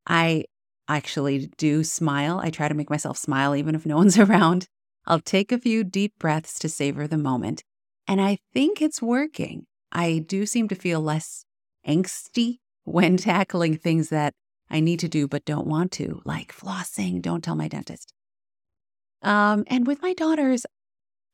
I 0.07 0.45
actually 0.87 1.51
do 1.57 1.83
smile. 1.83 2.39
I 2.41 2.49
try 2.49 2.69
to 2.69 2.73
make 2.73 2.89
myself 2.89 3.17
smile 3.17 3.57
even 3.57 3.75
if 3.75 3.85
no 3.85 3.97
one's 3.97 4.17
around. 4.17 4.67
I'll 5.05 5.19
take 5.19 5.51
a 5.51 5.59
few 5.59 5.83
deep 5.83 6.13
breaths 6.17 6.57
to 6.59 6.69
savor 6.69 7.05
the 7.05 7.17
moment. 7.17 7.65
And 8.07 8.21
I 8.21 8.37
think 8.53 8.81
it's 8.81 9.01
working. 9.01 9.65
I 9.91 10.23
do 10.25 10.45
seem 10.45 10.69
to 10.69 10.75
feel 10.75 11.01
less 11.01 11.43
angsty 11.85 12.59
when 12.85 13.17
tackling 13.17 13.75
things 13.75 14.07
that 14.09 14.33
I 14.69 14.79
need 14.79 15.01
to 15.01 15.09
do 15.09 15.27
but 15.27 15.43
don't 15.43 15.67
want 15.67 15.91
to, 15.93 16.21
like 16.23 16.55
flossing, 16.55 17.21
don't 17.21 17.43
tell 17.43 17.57
my 17.57 17.67
dentist. 17.67 18.13
Um, 19.23 19.63
and 19.67 19.87
with 19.87 20.01
my 20.01 20.13
daughters, 20.13 20.65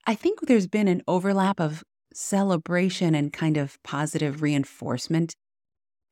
I 0.05 0.15
think 0.15 0.41
there's 0.41 0.67
been 0.67 0.87
an 0.87 1.01
overlap 1.07 1.59
of 1.59 1.83
celebration 2.13 3.15
and 3.15 3.33
kind 3.33 3.57
of 3.57 3.77
positive 3.83 4.41
reinforcement. 4.41 5.35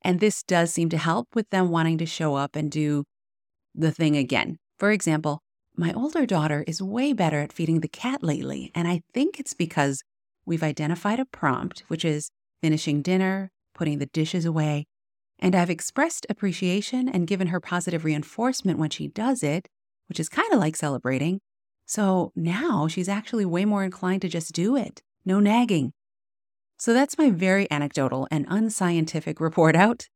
And 0.04 0.20
this 0.20 0.44
does 0.44 0.74
seem 0.74 0.90
to 0.90 0.98
help 0.98 1.28
with 1.34 1.50
them 1.50 1.70
wanting 1.70 1.98
to 2.00 2.06
show 2.06 2.36
up 2.36 2.56
and 2.56 2.72
do 2.72 3.04
the 3.74 3.92
thing 3.92 4.16
again. 4.16 4.58
For 4.80 4.92
example, 4.92 5.40
my 5.76 5.94
older 5.94 6.26
daughter 6.26 6.64
is 6.68 6.82
way 6.82 7.14
better 7.14 7.40
at 7.42 7.54
feeding 7.54 7.82
the 7.82 7.88
cat 7.88 8.24
lately, 8.24 8.72
and 8.74 8.88
I 8.88 9.02
think 9.14 9.40
it's 9.40 9.54
because 9.54 10.02
we've 10.46 10.64
identified 10.64 11.20
a 11.20 11.26
prompt, 11.26 11.84
which 11.88 12.04
is 12.04 12.30
finishing 12.62 13.02
dinner, 13.04 13.52
putting 13.76 14.00
the 14.00 14.08
dishes 14.08 14.46
away, 14.46 14.86
and 15.40 15.56
I've 15.56 15.70
expressed 15.70 16.26
appreciation 16.30 17.08
and 17.08 17.28
given 17.28 17.48
her 17.48 17.60
positive 17.60 18.06
reinforcement 18.06 18.80
when 18.80 18.90
she 18.90 19.08
does 19.08 19.44
it, 19.44 19.68
which 20.10 20.20
is 20.20 20.30
kind 20.30 20.52
of 20.52 20.60
like 20.60 20.76
celebrating. 20.76 21.40
So 21.88 22.34
now 22.36 22.88
she's 22.88 23.10
actually 23.10 23.46
way 23.46 23.66
more 23.66 23.84
inclined 23.84 24.22
to 24.22 24.30
just 24.30 24.52
do 24.52 24.76
it, 24.76 25.02
no 25.26 25.40
nagging. 25.40 25.94
So 26.78 26.94
that's 26.94 27.18
my 27.18 27.32
very 27.32 27.66
anecdotal 27.72 28.28
and 28.30 28.46
unscientific 28.50 29.40
report 29.40 29.76
out. 29.76 30.08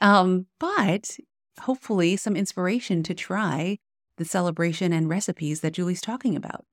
Um, 0.00 0.46
but 0.58 1.16
hopefully 1.60 2.16
some 2.16 2.36
inspiration 2.36 3.02
to 3.04 3.14
try 3.14 3.78
the 4.18 4.24
celebration 4.24 4.92
and 4.92 5.08
recipes 5.08 5.60
that 5.60 5.72
Julie's 5.72 6.00
talking 6.00 6.36
about. 6.36 6.64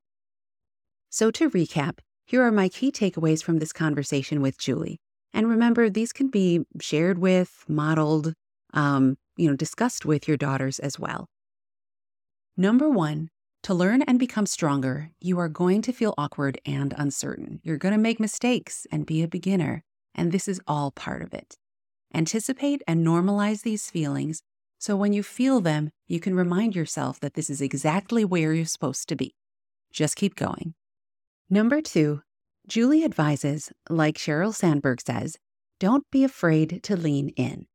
So 1.08 1.30
to 1.30 1.48
recap, 1.48 2.00
here 2.26 2.42
are 2.42 2.52
my 2.52 2.68
key 2.68 2.90
takeaways 2.90 3.42
from 3.42 3.58
this 3.58 3.72
conversation 3.72 4.42
with 4.42 4.58
Julie. 4.58 4.98
And 5.32 5.48
remember, 5.48 5.88
these 5.88 6.12
can 6.12 6.28
be 6.28 6.60
shared 6.80 7.18
with, 7.18 7.64
modeled, 7.68 8.34
um, 8.74 9.16
you 9.36 9.48
know, 9.48 9.56
discussed 9.56 10.04
with 10.04 10.26
your 10.26 10.36
daughters 10.36 10.80
as 10.80 10.98
well. 10.98 11.28
Number 12.56 12.90
one, 12.90 13.30
to 13.62 13.74
learn 13.74 14.02
and 14.02 14.18
become 14.18 14.46
stronger, 14.46 15.10
you 15.20 15.38
are 15.38 15.48
going 15.48 15.82
to 15.82 15.92
feel 15.92 16.14
awkward 16.16 16.60
and 16.64 16.94
uncertain. 16.96 17.60
You're 17.62 17.76
going 17.76 17.92
to 17.92 17.98
make 17.98 18.18
mistakes 18.20 18.86
and 18.90 19.06
be 19.06 19.22
a 19.22 19.28
beginner, 19.28 19.84
and 20.14 20.32
this 20.32 20.48
is 20.48 20.60
all 20.66 20.90
part 20.90 21.22
of 21.22 21.34
it. 21.34 21.56
Anticipate 22.14 22.82
and 22.88 23.06
normalize 23.06 23.62
these 23.62 23.90
feelings 23.90 24.42
so 24.80 24.96
when 24.96 25.12
you 25.12 25.22
feel 25.22 25.60
them, 25.60 25.90
you 26.08 26.20
can 26.20 26.34
remind 26.34 26.74
yourself 26.74 27.20
that 27.20 27.34
this 27.34 27.50
is 27.50 27.60
exactly 27.60 28.24
where 28.24 28.54
you're 28.54 28.64
supposed 28.64 29.10
to 29.10 29.14
be. 29.14 29.34
Just 29.92 30.16
keep 30.16 30.34
going. 30.34 30.72
Number 31.50 31.82
two, 31.82 32.22
Julie 32.66 33.04
advises, 33.04 33.70
like 33.90 34.16
Sheryl 34.16 34.54
Sandberg 34.54 35.02
says, 35.02 35.36
don't 35.78 36.10
be 36.10 36.24
afraid 36.24 36.82
to 36.84 36.96
lean 36.96 37.28
in. 37.30 37.66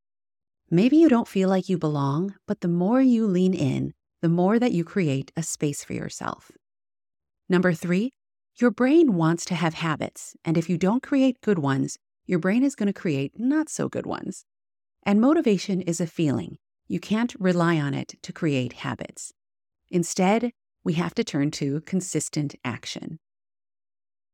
Maybe 0.72 0.98
you 0.98 1.08
don't 1.08 1.28
feel 1.28 1.48
like 1.48 1.70
you 1.70 1.78
belong, 1.78 2.34
but 2.48 2.62
the 2.62 2.68
more 2.68 3.02
you 3.02 3.28
lean 3.28 3.54
in, 3.54 3.94
the 4.26 4.30
more 4.30 4.58
that 4.58 4.72
you 4.72 4.84
create 4.84 5.32
a 5.38 5.44
space 5.44 5.84
for 5.84 5.94
yourself. 5.94 6.50
Number 7.48 7.74
three, 7.74 8.12
your 8.60 8.72
brain 8.72 9.14
wants 9.14 9.46
to 9.46 9.54
have 9.54 9.76
habits, 9.76 10.36
and 10.44 10.58
if 10.58 10.68
you 10.68 10.80
don't 10.80 11.04
create 11.04 11.42
good 11.42 11.60
ones, 11.60 12.00
your 12.26 12.40
brain 12.40 12.64
is 12.64 12.74
going 12.74 12.88
to 12.88 13.02
create 13.02 13.34
not 13.38 13.70
so 13.70 13.88
good 13.88 14.08
ones. 14.08 14.44
And 15.04 15.22
motivation 15.22 15.80
is 15.80 16.02
a 16.02 16.08
feeling. 16.08 16.58
You 16.88 17.00
can't 17.00 17.36
rely 17.38 17.78
on 17.78 17.94
it 17.94 18.16
to 18.24 18.34
create 18.34 18.74
habits. 18.74 19.32
Instead, 19.92 20.50
we 20.84 20.94
have 20.94 21.14
to 21.14 21.24
turn 21.24 21.52
to 21.62 21.82
consistent 21.82 22.56
action. 22.66 23.20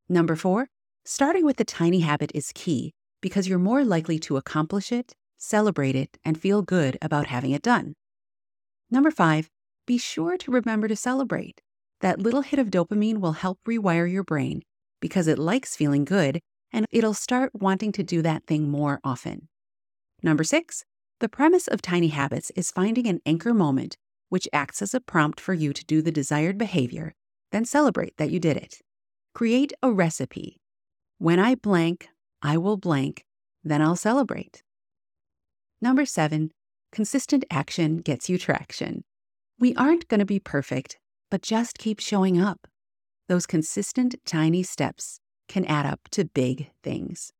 Number 0.08 0.38
four, 0.38 0.70
starting 1.04 1.44
with 1.46 1.60
a 1.60 1.66
tiny 1.66 2.00
habit 2.00 2.32
is 2.34 2.54
key 2.56 2.94
because 3.20 3.46
you're 3.46 3.60
more 3.60 3.84
likely 3.84 4.20
to 4.20 4.38
accomplish 4.38 4.90
it, 4.94 5.12
celebrate 5.38 5.98
it, 5.98 6.18
and 6.24 6.40
feel 6.40 6.62
good 6.62 6.98
about 7.02 7.28
having 7.28 7.52
it 7.52 7.62
done. 7.62 7.96
Number 8.94 9.10
five, 9.10 9.50
be 9.86 9.98
sure 9.98 10.38
to 10.38 10.52
remember 10.52 10.88
to 10.88 10.96
celebrate. 10.96 11.62
That 12.02 12.20
little 12.20 12.42
hit 12.42 12.60
of 12.60 12.72
dopamine 12.72 13.20
will 13.20 13.34
help 13.34 13.60
rewire 13.68 14.12
your 14.12 14.24
brain 14.24 14.64
because 15.00 15.28
it 15.28 15.40
likes 15.40 15.76
feeling 15.76 16.06
good 16.06 16.42
and 16.74 16.86
it'll 16.92 17.14
start 17.14 17.52
wanting 17.54 17.92
to 17.94 18.04
do 18.04 18.22
that 18.22 18.46
thing 18.48 18.70
more 18.70 19.00
often. 19.04 19.48
Number 20.24 20.44
six, 20.44 20.84
the 21.20 21.30
premise 21.30 21.68
of 21.68 21.82
Tiny 21.82 22.08
Habits 22.08 22.52
is 22.56 22.72
finding 22.72 23.08
an 23.08 23.20
anchor 23.26 23.54
moment 23.54 23.98
which 24.30 24.48
acts 24.54 24.82
as 24.82 24.94
a 24.94 25.02
prompt 25.02 25.42
for 25.42 25.54
you 25.54 25.74
to 25.74 25.84
do 25.84 26.02
the 26.02 26.12
desired 26.12 26.58
behavior, 26.58 27.14
then 27.52 27.66
celebrate 27.66 28.16
that 28.16 28.32
you 28.32 28.40
did 28.40 28.56
it. 28.56 28.76
Create 29.34 29.74
a 29.84 29.92
recipe. 29.92 30.62
When 31.18 31.38
I 31.38 31.56
blank, 31.56 32.08
I 32.42 32.58
will 32.58 32.78
blank, 32.78 33.26
then 33.62 33.82
I'll 33.82 33.98
celebrate. 33.98 34.64
Number 35.82 36.06
seven, 36.06 36.52
consistent 36.94 37.44
action 37.52 37.98
gets 37.98 38.30
you 38.30 38.38
traction. 38.38 39.04
We 39.62 39.76
aren't 39.76 40.08
going 40.08 40.22
to 40.22 40.26
be 40.26 40.40
perfect, 40.40 40.98
but 41.30 41.44
just 41.44 41.78
keep 41.78 42.00
showing 42.00 42.42
up. 42.42 42.66
Those 43.30 43.46
consistent, 43.46 44.16
tiny 44.26 44.64
steps 44.64 45.20
can 45.48 45.66
add 45.66 45.86
up 45.86 46.00
to 46.14 46.26
big 46.26 46.72
things. 46.84 47.32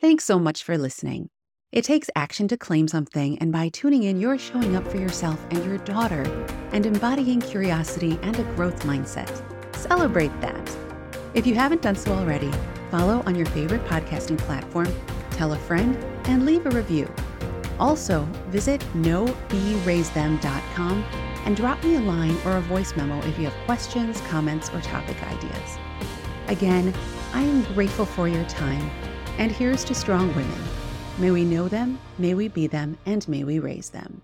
Thanks 0.00 0.24
so 0.24 0.38
much 0.38 0.62
for 0.62 0.78
listening. 0.78 1.30
It 1.72 1.82
takes 1.82 2.08
action 2.14 2.46
to 2.46 2.56
claim 2.56 2.86
something, 2.86 3.36
and 3.40 3.50
by 3.50 3.68
tuning 3.70 4.04
in, 4.04 4.20
you're 4.20 4.38
showing 4.38 4.76
up 4.76 4.86
for 4.86 4.96
yourself 4.96 5.44
and 5.50 5.64
your 5.64 5.78
daughter 5.78 6.22
and 6.70 6.86
embodying 6.86 7.40
curiosity 7.40 8.16
and 8.22 8.38
a 8.38 8.44
growth 8.54 8.84
mindset. 8.84 9.42
Celebrate 9.74 10.40
that. 10.40 10.76
If 11.34 11.48
you 11.48 11.56
haven't 11.56 11.82
done 11.82 11.96
so 11.96 12.12
already, 12.12 12.52
follow 12.92 13.24
on 13.26 13.34
your 13.34 13.46
favorite 13.46 13.84
podcasting 13.86 14.38
platform, 14.38 14.94
tell 15.32 15.52
a 15.52 15.58
friend, 15.58 15.96
and 16.26 16.46
leave 16.46 16.64
a 16.64 16.70
review. 16.70 17.12
Also, 17.78 18.22
visit 18.48 18.80
knowbeRaiseThem.com 18.94 21.04
and 21.44 21.56
drop 21.56 21.82
me 21.84 21.96
a 21.96 22.00
line 22.00 22.36
or 22.44 22.56
a 22.56 22.60
voice 22.62 22.96
memo 22.96 23.18
if 23.26 23.38
you 23.38 23.44
have 23.44 23.66
questions, 23.66 24.20
comments, 24.22 24.70
or 24.70 24.80
topic 24.80 25.22
ideas. 25.22 25.78
Again, 26.48 26.94
I 27.32 27.42
am 27.42 27.62
grateful 27.74 28.06
for 28.06 28.28
your 28.28 28.44
time, 28.44 28.90
and 29.38 29.50
here's 29.50 29.84
to 29.84 29.94
strong 29.94 30.28
women. 30.34 30.62
May 31.18 31.30
we 31.30 31.44
know 31.44 31.68
them, 31.68 31.98
may 32.18 32.34
we 32.34 32.48
be 32.48 32.66
them, 32.66 32.98
and 33.06 33.26
may 33.28 33.44
we 33.44 33.58
raise 33.58 33.90
them. 33.90 34.22